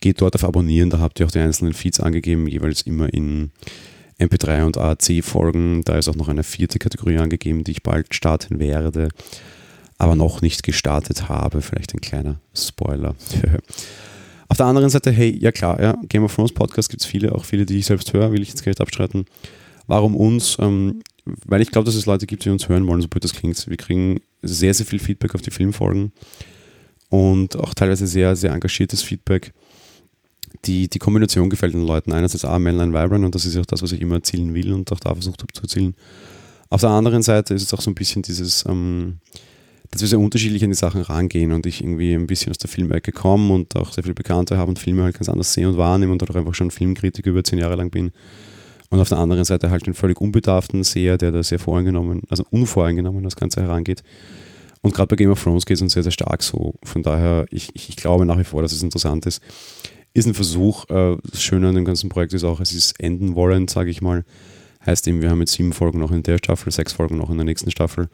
geht 0.00 0.20
dort 0.20 0.34
auf 0.34 0.44
Abonnieren, 0.44 0.90
da 0.90 0.98
habt 0.98 1.20
ihr 1.20 1.26
auch 1.26 1.30
die 1.30 1.38
einzelnen 1.38 1.72
Feeds 1.72 2.00
angegeben, 2.00 2.48
jeweils 2.48 2.82
immer 2.82 3.12
in 3.12 3.52
MP3 4.18 4.64
und 4.64 4.76
AAC-Folgen. 4.76 5.82
Da 5.84 5.96
ist 5.96 6.08
auch 6.08 6.16
noch 6.16 6.28
eine 6.28 6.42
vierte 6.42 6.78
Kategorie 6.78 7.18
angegeben, 7.18 7.64
die 7.64 7.70
ich 7.70 7.82
bald 7.82 8.14
starten 8.14 8.58
werde 8.58 9.08
aber 10.02 10.16
noch 10.16 10.42
nicht 10.42 10.64
gestartet 10.64 11.28
habe. 11.28 11.62
Vielleicht 11.62 11.94
ein 11.94 12.00
kleiner 12.00 12.40
Spoiler. 12.54 13.14
Auf 14.48 14.56
der 14.56 14.66
anderen 14.66 14.90
Seite, 14.90 15.12
hey, 15.12 15.30
ja 15.38 15.52
klar, 15.52 15.80
ja, 15.80 15.96
Game 16.08 16.24
of 16.24 16.34
Thrones 16.34 16.52
Podcast 16.52 16.90
gibt 16.90 17.02
es 17.02 17.06
viele, 17.06 17.32
auch 17.32 17.44
viele, 17.44 17.64
die 17.66 17.78
ich 17.78 17.86
selbst 17.86 18.12
höre, 18.12 18.32
will 18.32 18.42
ich 18.42 18.48
jetzt 18.48 18.64
gar 18.64 18.70
nicht 18.70 18.80
abstreiten. 18.80 19.26
Warum 19.86 20.16
uns? 20.16 20.56
Ähm, 20.60 21.02
weil 21.24 21.60
ich 21.62 21.70
glaube, 21.70 21.86
dass 21.86 21.94
es 21.94 22.06
Leute 22.06 22.26
gibt, 22.26 22.44
die 22.44 22.50
uns 22.50 22.68
hören 22.68 22.86
wollen, 22.86 23.00
so 23.00 23.08
blöd 23.08 23.24
das 23.24 23.32
klingt. 23.32 23.68
Wir 23.68 23.76
kriegen 23.76 24.20
sehr, 24.42 24.74
sehr 24.74 24.86
viel 24.86 24.98
Feedback 24.98 25.34
auf 25.34 25.42
die 25.42 25.50
Filmfolgen 25.50 26.12
und 27.08 27.56
auch 27.56 27.74
teilweise 27.74 28.06
sehr, 28.06 28.34
sehr 28.36 28.52
engagiertes 28.52 29.02
Feedback. 29.02 29.52
Die, 30.64 30.88
die 30.88 30.98
Kombination 30.98 31.50
gefällt 31.50 31.74
den 31.74 31.86
Leuten. 31.86 32.12
Einerseits 32.12 32.44
A, 32.44 32.58
Mainline 32.58 32.92
Vibrant 32.92 33.24
und 33.24 33.34
das 33.34 33.46
ist 33.46 33.56
auch 33.56 33.66
das, 33.66 33.82
was 33.82 33.92
ich 33.92 34.00
immer 34.00 34.16
erzielen 34.16 34.54
will 34.54 34.72
und 34.72 34.90
auch 34.92 35.00
da 35.00 35.12
versucht 35.14 35.42
habe 35.42 35.52
zu 35.52 35.62
erzielen. 35.62 35.94
Auf 36.70 36.80
der 36.80 36.90
anderen 36.90 37.22
Seite 37.22 37.54
ist 37.54 37.62
es 37.62 37.74
auch 37.74 37.80
so 37.80 37.90
ein 37.90 37.94
bisschen 37.94 38.22
dieses, 38.22 38.64
ähm, 38.66 39.18
dass 39.90 40.00
wir 40.00 40.08
sehr 40.08 40.18
unterschiedlich 40.18 40.64
an 40.64 40.70
die 40.70 40.76
Sachen 40.76 41.02
rangehen 41.02 41.52
und 41.52 41.66
ich 41.66 41.82
irgendwie 41.82 42.14
ein 42.14 42.26
bisschen 42.26 42.50
aus 42.50 42.58
der 42.58 42.70
Filmecke 42.70 43.12
komme 43.12 43.52
und 43.52 43.76
auch 43.76 43.92
sehr 43.92 44.04
viel 44.04 44.14
Bekannte 44.14 44.56
habe 44.56 44.70
und 44.70 44.78
Filme 44.78 45.02
halt 45.02 45.14
ganz 45.14 45.28
anders 45.28 45.52
sehe 45.52 45.68
und 45.68 45.76
wahrnehme 45.76 46.12
und 46.12 46.22
auch 46.22 46.34
einfach 46.34 46.54
schon 46.54 46.70
Filmkritiker 46.70 47.30
über 47.30 47.44
zehn 47.44 47.58
Jahre 47.58 47.76
lang 47.76 47.90
bin. 47.90 48.10
Und 48.92 49.00
auf 49.00 49.08
der 49.08 49.16
anderen 49.16 49.44
Seite 49.44 49.70
halt 49.70 49.86
den 49.86 49.94
völlig 49.94 50.20
unbedarften 50.20 50.84
Seher, 50.84 51.16
der 51.16 51.32
da 51.32 51.42
sehr 51.42 51.58
voreingenommen, 51.58 52.20
also 52.28 52.44
unvoreingenommen 52.50 53.24
das 53.24 53.36
Ganze 53.36 53.62
herangeht. 53.62 54.02
Und 54.82 54.92
gerade 54.92 55.06
bei 55.06 55.16
Game 55.16 55.30
of 55.30 55.42
Thrones 55.42 55.64
geht 55.64 55.76
es 55.76 55.82
uns 55.82 55.94
sehr, 55.94 56.02
sehr 56.02 56.12
stark 56.12 56.42
so. 56.42 56.74
Von 56.84 57.02
daher, 57.02 57.46
ich, 57.50 57.70
ich 57.74 57.96
glaube 57.96 58.26
nach 58.26 58.38
wie 58.38 58.44
vor, 58.44 58.60
dass 58.60 58.72
es 58.72 58.82
interessant 58.82 59.24
ist. 59.24 59.40
Ist 60.12 60.26
ein 60.26 60.34
Versuch. 60.34 60.90
Äh, 60.90 61.16
das 61.24 61.42
Schöne 61.42 61.70
an 61.70 61.74
dem 61.74 61.86
ganzen 61.86 62.10
Projekt 62.10 62.34
ist 62.34 62.44
auch, 62.44 62.60
es 62.60 62.74
ist 62.74 63.00
enden 63.00 63.34
wollend, 63.34 63.70
sage 63.70 63.88
ich 63.88 64.02
mal. 64.02 64.26
Heißt 64.84 65.08
eben, 65.08 65.22
wir 65.22 65.30
haben 65.30 65.40
jetzt 65.40 65.52
sieben 65.52 65.72
Folgen 65.72 65.98
noch 65.98 66.12
in 66.12 66.22
der 66.22 66.36
Staffel, 66.36 66.70
sechs 66.70 66.92
Folgen 66.92 67.16
noch 67.16 67.30
in 67.30 67.38
der 67.38 67.46
nächsten 67.46 67.70
Staffel. 67.70 68.10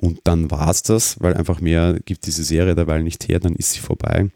Und 0.00 0.20
dann 0.22 0.52
war 0.52 0.70
es 0.70 0.84
das, 0.84 1.20
weil 1.20 1.34
einfach 1.34 1.60
mehr 1.60 1.98
gibt 2.04 2.26
diese 2.26 2.44
Serie 2.44 2.76
derweil 2.76 3.02
nicht 3.02 3.28
her, 3.28 3.40
dann 3.40 3.56
ist 3.56 3.72
sie 3.72 3.80
vorbei. 3.80 4.30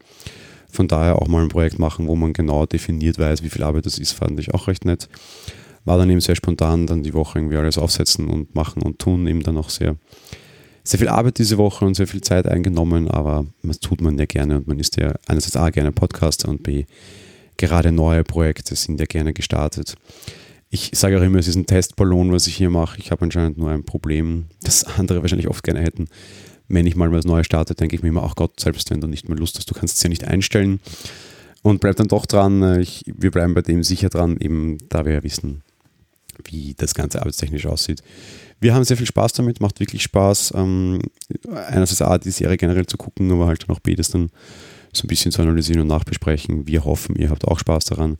Von 0.69 0.89
daher 0.89 1.21
auch 1.21 1.29
mal 1.29 1.43
ein 1.43 1.49
Projekt 1.49 1.79
machen, 1.79 2.07
wo 2.07 2.17
man 2.17 2.33
genau 2.33 2.65
definiert 2.65 3.17
weiß, 3.17 3.41
wie 3.41 3.49
viel 3.49 3.63
Arbeit 3.63 3.85
das 3.85 3.99
ist, 3.99 4.11
fand 4.11 4.37
ich 4.37 4.53
auch 4.53 4.67
recht 4.67 4.83
nett. 4.83 5.07
War 5.87 5.97
dann 5.97 6.09
eben 6.09 6.21
sehr 6.21 6.35
spontan, 6.35 6.85
dann 6.85 7.01
die 7.01 7.13
Woche 7.13 7.39
irgendwie 7.39 7.57
alles 7.57 7.77
aufsetzen 7.77 8.27
und 8.27 8.53
machen 8.53 8.83
und 8.83 8.99
tun, 8.99 9.25
eben 9.25 9.41
dann 9.41 9.57
auch 9.57 9.69
sehr, 9.69 9.95
sehr 10.83 10.99
viel 10.99 11.07
Arbeit 11.07 11.39
diese 11.39 11.57
Woche 11.57 11.85
und 11.85 11.95
sehr 11.95 12.07
viel 12.07 12.21
Zeit 12.21 12.47
eingenommen, 12.47 13.09
aber 13.09 13.45
das 13.63 13.79
tut 13.79 14.01
man 14.01 14.17
ja 14.17 14.25
gerne 14.25 14.57
und 14.57 14.67
man 14.67 14.79
ist 14.79 14.97
ja 14.97 15.15
einerseits 15.27 15.57
A 15.57 15.69
gerne 15.69 15.91
Podcaster 15.91 16.49
und 16.49 16.61
B 16.61 16.85
gerade 17.59 17.91
neue 17.91 18.23
Projekte 18.23 18.75
sind 18.75 18.99
ja 18.99 19.07
gerne 19.07 19.33
gestartet 19.33 19.95
ich 20.69 20.91
sage 20.93 21.17
auch 21.17 21.23
immer, 21.23 21.39
es 21.39 21.47
ist 21.47 21.55
ein 21.55 21.65
Testballon, 21.65 22.31
was 22.31 22.47
ich 22.47 22.55
hier 22.55 22.69
mache. 22.69 22.99
Ich 22.99 23.11
habe 23.11 23.23
anscheinend 23.23 23.57
nur 23.57 23.69
ein 23.69 23.83
Problem, 23.83 24.45
das 24.61 24.83
andere 24.83 25.21
wahrscheinlich 25.21 25.47
oft 25.47 25.63
gerne 25.63 25.81
hätten. 25.81 26.07
Wenn 26.67 26.85
ich 26.85 26.95
mal 26.95 27.11
was 27.11 27.25
Neues 27.25 27.45
starte, 27.45 27.75
denke 27.75 27.95
ich 27.95 28.03
mir 28.03 28.09
immer, 28.09 28.23
ach 28.23 28.35
Gott, 28.35 28.59
selbst 28.59 28.89
wenn 28.91 28.99
du 28.99 29.07
nicht 29.07 29.29
mehr 29.29 29.37
Lust 29.37 29.57
hast, 29.57 29.69
du 29.69 29.73
kannst 29.73 29.97
es 29.97 30.03
ja 30.03 30.09
nicht 30.09 30.25
einstellen. 30.25 30.81
Und 31.63 31.79
bleib 31.79 31.95
dann 31.95 32.07
doch 32.07 32.25
dran. 32.25 32.79
Ich, 32.81 33.03
wir 33.07 33.31
bleiben 33.31 33.53
bei 33.53 33.61
dem 33.61 33.83
sicher 33.83 34.09
dran, 34.09 34.37
eben 34.39 34.77
da 34.89 35.05
wir 35.05 35.13
ja 35.13 35.23
wissen, 35.23 35.63
wie 36.45 36.73
das 36.75 36.93
Ganze 36.93 37.19
arbeitstechnisch 37.19 37.65
aussieht. 37.65 38.01
Wir 38.59 38.73
haben 38.73 38.83
sehr 38.83 38.97
viel 38.97 39.05
Spaß 39.05 39.33
damit, 39.33 39.61
macht 39.61 39.79
wirklich 39.79 40.03
Spaß. 40.03 40.53
Ähm, 40.55 40.99
einerseits 41.53 42.01
A, 42.01 42.17
die 42.17 42.31
Serie 42.31 42.57
generell 42.57 42.85
zu 42.85 42.97
gucken, 42.97 43.31
aber 43.31 43.47
halt 43.47 43.69
auch 43.69 43.79
B, 43.79 43.95
das 43.95 44.09
dann 44.09 44.29
so 44.93 45.03
ein 45.03 45.07
bisschen 45.07 45.31
zu 45.31 45.41
analysieren 45.41 45.81
und 45.81 45.87
nachbesprechen. 45.87 46.67
Wir 46.67 46.83
hoffen, 46.85 47.15
ihr 47.15 47.29
habt 47.29 47.45
auch 47.45 47.59
Spaß 47.59 47.85
daran. 47.85 48.17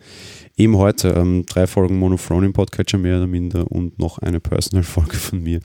Eben 0.55 0.77
heute 0.77 1.09
ähm, 1.09 1.45
drei 1.47 1.65
Folgen 1.65 1.97
Monophrone 1.97 2.45
im 2.45 2.53
Podcatcher 2.53 2.97
mehr 2.97 3.17
oder 3.17 3.27
minder 3.27 3.71
und 3.71 3.97
noch 3.99 4.19
eine 4.19 4.39
Personal-Folge 4.39 5.17
von 5.17 5.41
mir. 5.41 5.59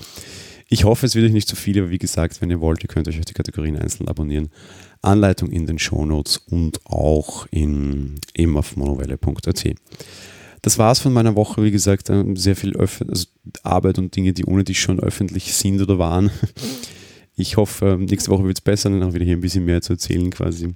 Ich 0.69 0.85
hoffe, 0.85 1.05
es 1.05 1.15
wird 1.15 1.27
euch 1.27 1.33
nicht 1.33 1.49
zu 1.49 1.57
viel, 1.57 1.79
aber 1.79 1.91
wie 1.91 1.99
gesagt, 1.99 2.41
wenn 2.41 2.49
ihr 2.49 2.61
wollt, 2.61 2.83
ihr 2.83 2.89
könnt 2.89 3.07
euch 3.07 3.21
die 3.21 3.35
Kategorien 3.35 3.77
einzeln 3.77 4.09
abonnieren. 4.09 4.49
Anleitung 5.03 5.51
in 5.51 5.67
den 5.67 5.79
Shownotes 5.79 6.39
und 6.39 6.81
auch 6.87 7.47
in, 7.51 8.15
eben 8.35 8.57
auf 8.57 8.77
monowelle.at. 8.77 9.75
Das 10.63 10.79
war 10.79 10.93
es 10.93 11.01
von 11.01 11.13
meiner 11.13 11.35
Woche. 11.35 11.63
Wie 11.63 11.73
gesagt, 11.73 12.09
ähm, 12.09 12.37
sehr 12.37 12.57
viel 12.57 12.77
Öff 12.77 13.03
also 13.09 13.27
Arbeit 13.65 13.99
und 13.99 14.15
Dinge, 14.15 14.33
die 14.33 14.45
ohne 14.45 14.65
dich 14.65 14.81
schon 14.81 15.01
öffentlich 15.01 15.53
sind 15.55 15.81
oder 15.81 15.99
waren. 15.99 16.31
Ich 17.35 17.57
hoffe, 17.57 17.93
ähm, 17.93 18.05
nächste 18.05 18.31
Woche 18.31 18.45
wird 18.45 18.59
es 18.59 18.61
besser, 18.61 18.91
dann 18.91 19.03
auch 19.03 19.15
wieder 19.15 19.25
hier 19.25 19.37
ein 19.37 19.41
bisschen 19.41 19.65
mehr 19.65 19.81
zu 19.81 19.95
erzählen 19.95 20.31
quasi. 20.31 20.75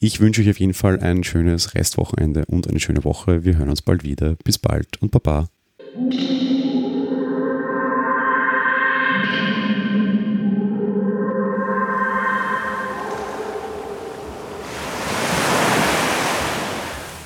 Ich 0.00 0.18
wünsche 0.18 0.42
euch 0.42 0.50
auf 0.50 0.58
jeden 0.58 0.74
Fall 0.74 0.98
ein 0.98 1.22
schönes 1.22 1.74
Restwochenende 1.74 2.44
und 2.46 2.68
eine 2.68 2.80
schöne 2.80 3.04
Woche. 3.04 3.44
Wir 3.44 3.58
hören 3.58 3.70
uns 3.70 3.80
bald 3.80 4.02
wieder. 4.02 4.34
Bis 4.42 4.58
bald 4.58 5.00
und 5.00 5.12
Baba. 5.12 5.48